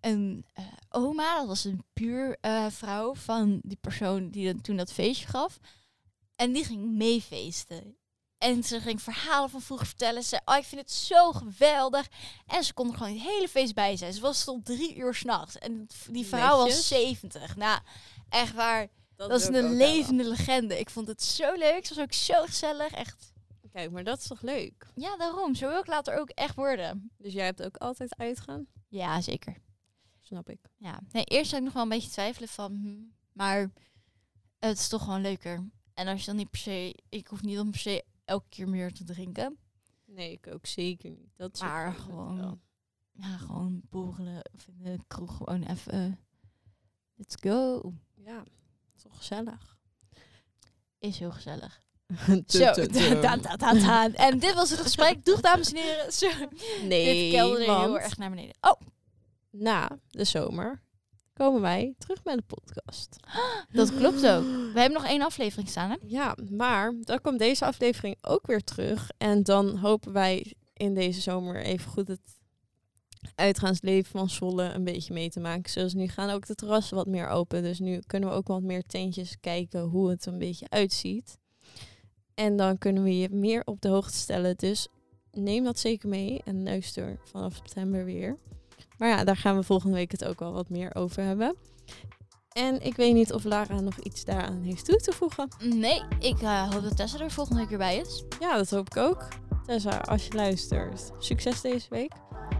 een 0.00 0.44
eh, 0.52 0.64
oma. 0.90 1.38
Dat 1.38 1.46
was 1.46 1.64
een 1.64 1.84
buurvrouw 1.92 3.14
van 3.14 3.60
die 3.62 3.78
persoon 3.80 4.30
die 4.30 4.52
dan 4.52 4.60
toen 4.60 4.76
dat 4.76 4.92
feestje 4.92 5.26
gaf. 5.26 5.58
En 6.36 6.52
die 6.52 6.64
ging 6.64 6.90
meefeesten. 6.92 7.96
En 8.38 8.62
ze 8.62 8.80
ging 8.80 9.02
verhalen 9.02 9.50
van 9.50 9.62
vroeger 9.62 9.86
vertellen. 9.86 10.22
Ze 10.22 10.28
zei, 10.28 10.40
oh, 10.44 10.56
ik 10.56 10.64
vind 10.64 10.80
het 10.80 10.92
zo 10.92 11.32
geweldig. 11.32 12.08
En 12.46 12.64
ze 12.64 12.72
kon 12.72 12.90
er 12.90 12.96
gewoon 12.96 13.12
het 13.12 13.22
hele 13.22 13.48
feest 13.48 13.74
bij 13.74 13.96
zijn. 13.96 14.12
Ze 14.12 14.20
was 14.20 14.44
tot 14.44 14.64
drie 14.64 14.96
uur 14.96 15.14
s'nachts. 15.14 15.58
En 15.58 15.86
die 16.10 16.26
vrouw 16.26 16.56
was 16.56 16.66
Netjes. 16.66 16.88
70. 16.88 17.56
Nou, 17.56 17.80
echt 18.28 18.54
waar. 18.54 18.88
Dat, 19.16 19.40
is 19.40 19.46
een 19.46 19.76
levende 19.76 20.24
legende. 20.24 20.78
Ik 20.78 20.90
vond 20.90 21.06
het 21.08 21.22
zo 21.22 21.52
leuk. 21.54 21.86
Ze 21.86 21.94
was 21.94 22.04
ook 22.04 22.12
zo 22.12 22.42
gezellig. 22.44 22.92
Echt. 22.92 23.29
Kijk, 23.72 23.90
maar 23.90 24.04
dat 24.04 24.18
is 24.18 24.26
toch 24.26 24.40
leuk? 24.42 24.86
Ja, 24.94 25.16
daarom. 25.16 25.54
Zo 25.54 25.68
wil 25.68 25.78
ik 25.78 25.86
later 25.86 26.18
ook 26.18 26.28
echt 26.30 26.54
worden. 26.54 27.10
Dus 27.18 27.32
jij 27.32 27.44
hebt 27.44 27.62
ook 27.62 27.76
altijd 27.76 28.16
uitgaan? 28.18 28.66
Ja, 28.88 29.20
zeker. 29.20 29.56
Snap 30.20 30.48
ik. 30.48 30.60
Ja. 30.76 31.00
Nee, 31.12 31.24
eerst 31.24 31.48
zou 31.50 31.56
ik 31.60 31.64
nog 31.66 31.74
wel 31.74 31.82
een 31.82 31.88
beetje 31.98 32.10
twijfelen 32.10 32.48
van... 32.48 32.72
hm, 32.72 33.02
maar 33.32 33.72
het 34.58 34.78
is 34.78 34.88
toch 34.88 35.04
gewoon 35.04 35.20
leuker. 35.20 35.68
En 35.94 36.06
als 36.08 36.20
je 36.20 36.26
dan 36.26 36.36
niet 36.36 36.50
per 36.50 36.60
se... 36.60 36.94
Ik 37.08 37.26
hoef 37.26 37.42
niet 37.42 37.58
om 37.58 37.70
per 37.70 37.80
se 37.80 38.04
elke 38.24 38.48
keer 38.48 38.68
meer 38.68 38.92
te 38.92 39.04
drinken. 39.04 39.58
Nee, 40.04 40.32
ik 40.32 40.46
ook 40.46 40.66
zeker 40.66 41.10
niet. 41.10 41.30
Dat 41.36 41.54
is 41.54 41.60
Maar 41.60 41.84
wel- 41.92 42.00
gewoon- 42.02 42.60
Ja, 43.12 43.36
gewoon 43.36 43.80
borrelen 43.90 44.42
of 44.54 44.66
in 44.66 44.82
de 44.82 44.98
kroeg 45.06 45.36
gewoon 45.36 45.62
even... 45.62 46.18
Let's 47.14 47.34
go. 47.40 47.92
Ja, 48.14 48.44
toch 49.02 49.16
gezellig. 49.16 49.78
Is 50.98 51.18
heel 51.18 51.32
gezellig. 51.32 51.82
Zo. 52.46 52.64
En 54.14 54.38
dit 54.38 54.54
was 54.54 54.70
het 54.70 54.80
gesprek. 54.80 55.24
Doeg, 55.24 55.40
dames 55.40 55.72
en 55.72 55.76
heren. 55.76 56.12
Zo. 56.12 56.28
Nee, 56.82 57.30
dit 57.30 57.32
kelderde 57.32 57.66
want 57.66 57.84
heel 57.84 57.98
erg 57.98 58.16
naar 58.16 58.30
beneden. 58.30 58.54
Oh, 58.60 58.80
na 59.50 59.98
de 60.10 60.24
zomer 60.24 60.82
komen 61.32 61.60
wij 61.60 61.94
terug 61.98 62.24
met 62.24 62.36
de 62.36 62.42
podcast. 62.42 63.16
dat 63.72 63.94
klopt 63.94 64.26
ook. 64.26 64.44
We 64.44 64.80
hebben 64.80 64.92
nog 64.92 65.06
één 65.06 65.22
aflevering 65.22 65.68
staan, 65.68 65.90
hè? 65.90 65.96
Ja, 66.06 66.36
maar 66.50 66.94
dan 67.00 67.20
komt 67.20 67.38
deze 67.38 67.64
aflevering 67.64 68.16
ook 68.20 68.46
weer 68.46 68.64
terug. 68.64 69.10
En 69.18 69.42
dan 69.42 69.76
hopen 69.76 70.12
wij 70.12 70.54
in 70.74 70.94
deze 70.94 71.20
zomer 71.20 71.62
even 71.62 71.90
goed 71.90 72.08
het 72.08 72.38
uitgaansleven 73.34 74.10
van 74.10 74.30
Zwolle 74.30 74.62
een 74.62 74.84
beetje 74.84 75.12
mee 75.12 75.30
te 75.30 75.40
maken. 75.40 75.70
Zoals 75.70 75.94
nu 75.94 76.08
gaan 76.08 76.30
ook 76.30 76.46
de 76.46 76.54
terrassen 76.54 76.96
wat 76.96 77.06
meer 77.06 77.28
open. 77.28 77.62
Dus 77.62 77.78
nu 77.78 77.98
kunnen 78.06 78.28
we 78.28 78.34
ook 78.34 78.48
wat 78.48 78.62
meer 78.62 78.82
tentjes 78.82 79.36
kijken 79.40 79.80
hoe 79.80 80.10
het 80.10 80.26
er 80.26 80.32
een 80.32 80.38
beetje 80.38 80.68
uitziet. 80.68 81.38
En 82.40 82.56
dan 82.56 82.78
kunnen 82.78 83.02
we 83.02 83.18
je 83.18 83.28
meer 83.30 83.62
op 83.64 83.80
de 83.80 83.88
hoogte 83.88 84.16
stellen. 84.16 84.56
Dus 84.56 84.88
neem 85.32 85.64
dat 85.64 85.78
zeker 85.78 86.08
mee 86.08 86.40
en 86.44 86.62
luister 86.62 87.18
vanaf 87.24 87.54
september 87.54 88.04
weer. 88.04 88.36
Maar 88.98 89.08
ja, 89.08 89.24
daar 89.24 89.36
gaan 89.36 89.56
we 89.56 89.62
volgende 89.62 89.96
week 89.96 90.10
het 90.10 90.24
ook 90.24 90.38
wel 90.38 90.52
wat 90.52 90.68
meer 90.68 90.94
over 90.94 91.22
hebben. 91.22 91.56
En 92.52 92.80
ik 92.82 92.96
weet 92.96 93.14
niet 93.14 93.32
of 93.32 93.44
Lara 93.44 93.80
nog 93.80 93.98
iets 93.98 94.24
daaraan 94.24 94.62
heeft 94.62 94.84
toe 94.84 94.96
te 94.96 95.12
voegen. 95.12 95.48
Nee, 95.58 96.02
ik 96.18 96.40
eh, 96.42 96.70
hoop 96.70 96.82
dat 96.82 96.96
Tessa 96.96 97.18
er 97.18 97.30
volgende 97.30 97.60
week 97.60 97.68
weer 97.68 97.78
bij 97.78 97.96
is. 97.96 98.24
Ja, 98.40 98.56
dat 98.56 98.70
hoop 98.70 98.86
ik 98.86 98.96
ook. 98.96 99.28
Tessa, 99.66 99.98
als 99.98 100.26
je 100.26 100.34
luistert, 100.34 101.10
succes 101.18 101.60
deze 101.60 101.86
week. 101.90 102.12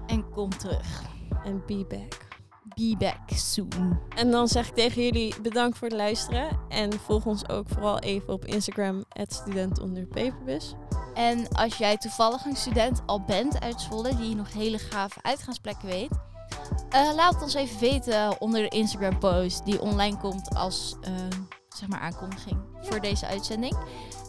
En 0.07 0.31
kom 0.31 0.51
terug. 0.51 1.03
En 1.45 1.63
be 1.67 1.85
back. 1.89 2.29
Be 2.75 2.95
back 2.99 3.20
soon. 3.39 4.01
En 4.17 4.31
dan 4.31 4.49
zeg 4.49 4.69
ik 4.69 4.75
tegen 4.75 5.03
jullie 5.03 5.41
bedankt 5.43 5.79
voor 5.79 5.89
het 5.89 5.97
luisteren. 5.97 6.49
En 6.69 6.93
volg 6.93 7.27
ons 7.27 7.49
ook 7.49 7.69
vooral 7.69 7.99
even 7.99 8.33
op 8.33 8.45
Instagram, 8.45 9.05
student 9.29 9.81
onder 9.81 10.07
paperbus. 10.07 10.75
En 11.15 11.49
als 11.49 11.77
jij 11.77 11.97
toevallig 11.97 12.45
een 12.45 12.57
student 12.57 13.03
al 13.07 13.25
bent 13.25 13.61
uit 13.61 13.81
Zwolle, 13.81 14.17
die 14.17 14.35
nog 14.35 14.53
hele 14.53 14.79
gave 14.79 15.19
uitgaansplekken 15.23 15.89
weet, 15.89 16.11
eh, 16.91 17.11
laat 17.15 17.35
het 17.35 17.43
ons 17.43 17.55
even 17.55 17.81
weten 17.81 18.41
onder 18.41 18.63
de 18.63 18.77
Instagram 18.77 19.19
post 19.19 19.65
die 19.65 19.81
online 19.81 20.17
komt 20.17 20.55
als 20.55 20.97
eh, 21.01 21.13
zeg 21.69 21.89
maar 21.89 22.01
aankondiging 22.01 22.59
voor 22.81 23.01
deze 23.01 23.27
uitzending. 23.27 23.77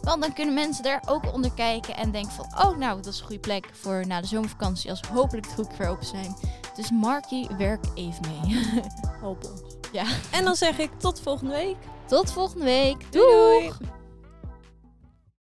Want 0.02 0.22
dan 0.22 0.32
kunnen 0.32 0.54
mensen 0.54 0.82
daar 0.82 1.02
ook 1.06 1.32
onder 1.32 1.52
kijken 1.52 1.96
en 1.96 2.10
denken 2.10 2.32
van, 2.32 2.46
oh 2.66 2.76
nou, 2.76 2.96
dat 3.02 3.12
is 3.12 3.18
een 3.18 3.26
goede 3.26 3.40
plek 3.40 3.68
voor 3.72 4.06
na 4.06 4.20
de 4.20 4.26
zomervakantie 4.26 4.90
als 4.90 5.00
hopelijk 5.00 5.46
de 5.46 5.52
groep 5.52 5.72
weer 5.78 5.88
open 5.88 6.06
zijn. 6.06 6.36
Dus 6.76 6.90
Marky, 6.90 7.46
werk 7.56 7.84
even 7.94 8.22
mee. 8.28 8.66
Ons. 9.22 9.48
Ja. 9.92 10.04
En 10.32 10.44
dan 10.44 10.56
zeg 10.56 10.78
ik 10.78 10.90
tot 10.98 11.20
volgende 11.20 11.52
week. 11.52 11.76
Tot 12.06 12.32
volgende 12.32 12.64
week. 12.64 13.12
Doei. 13.12 13.72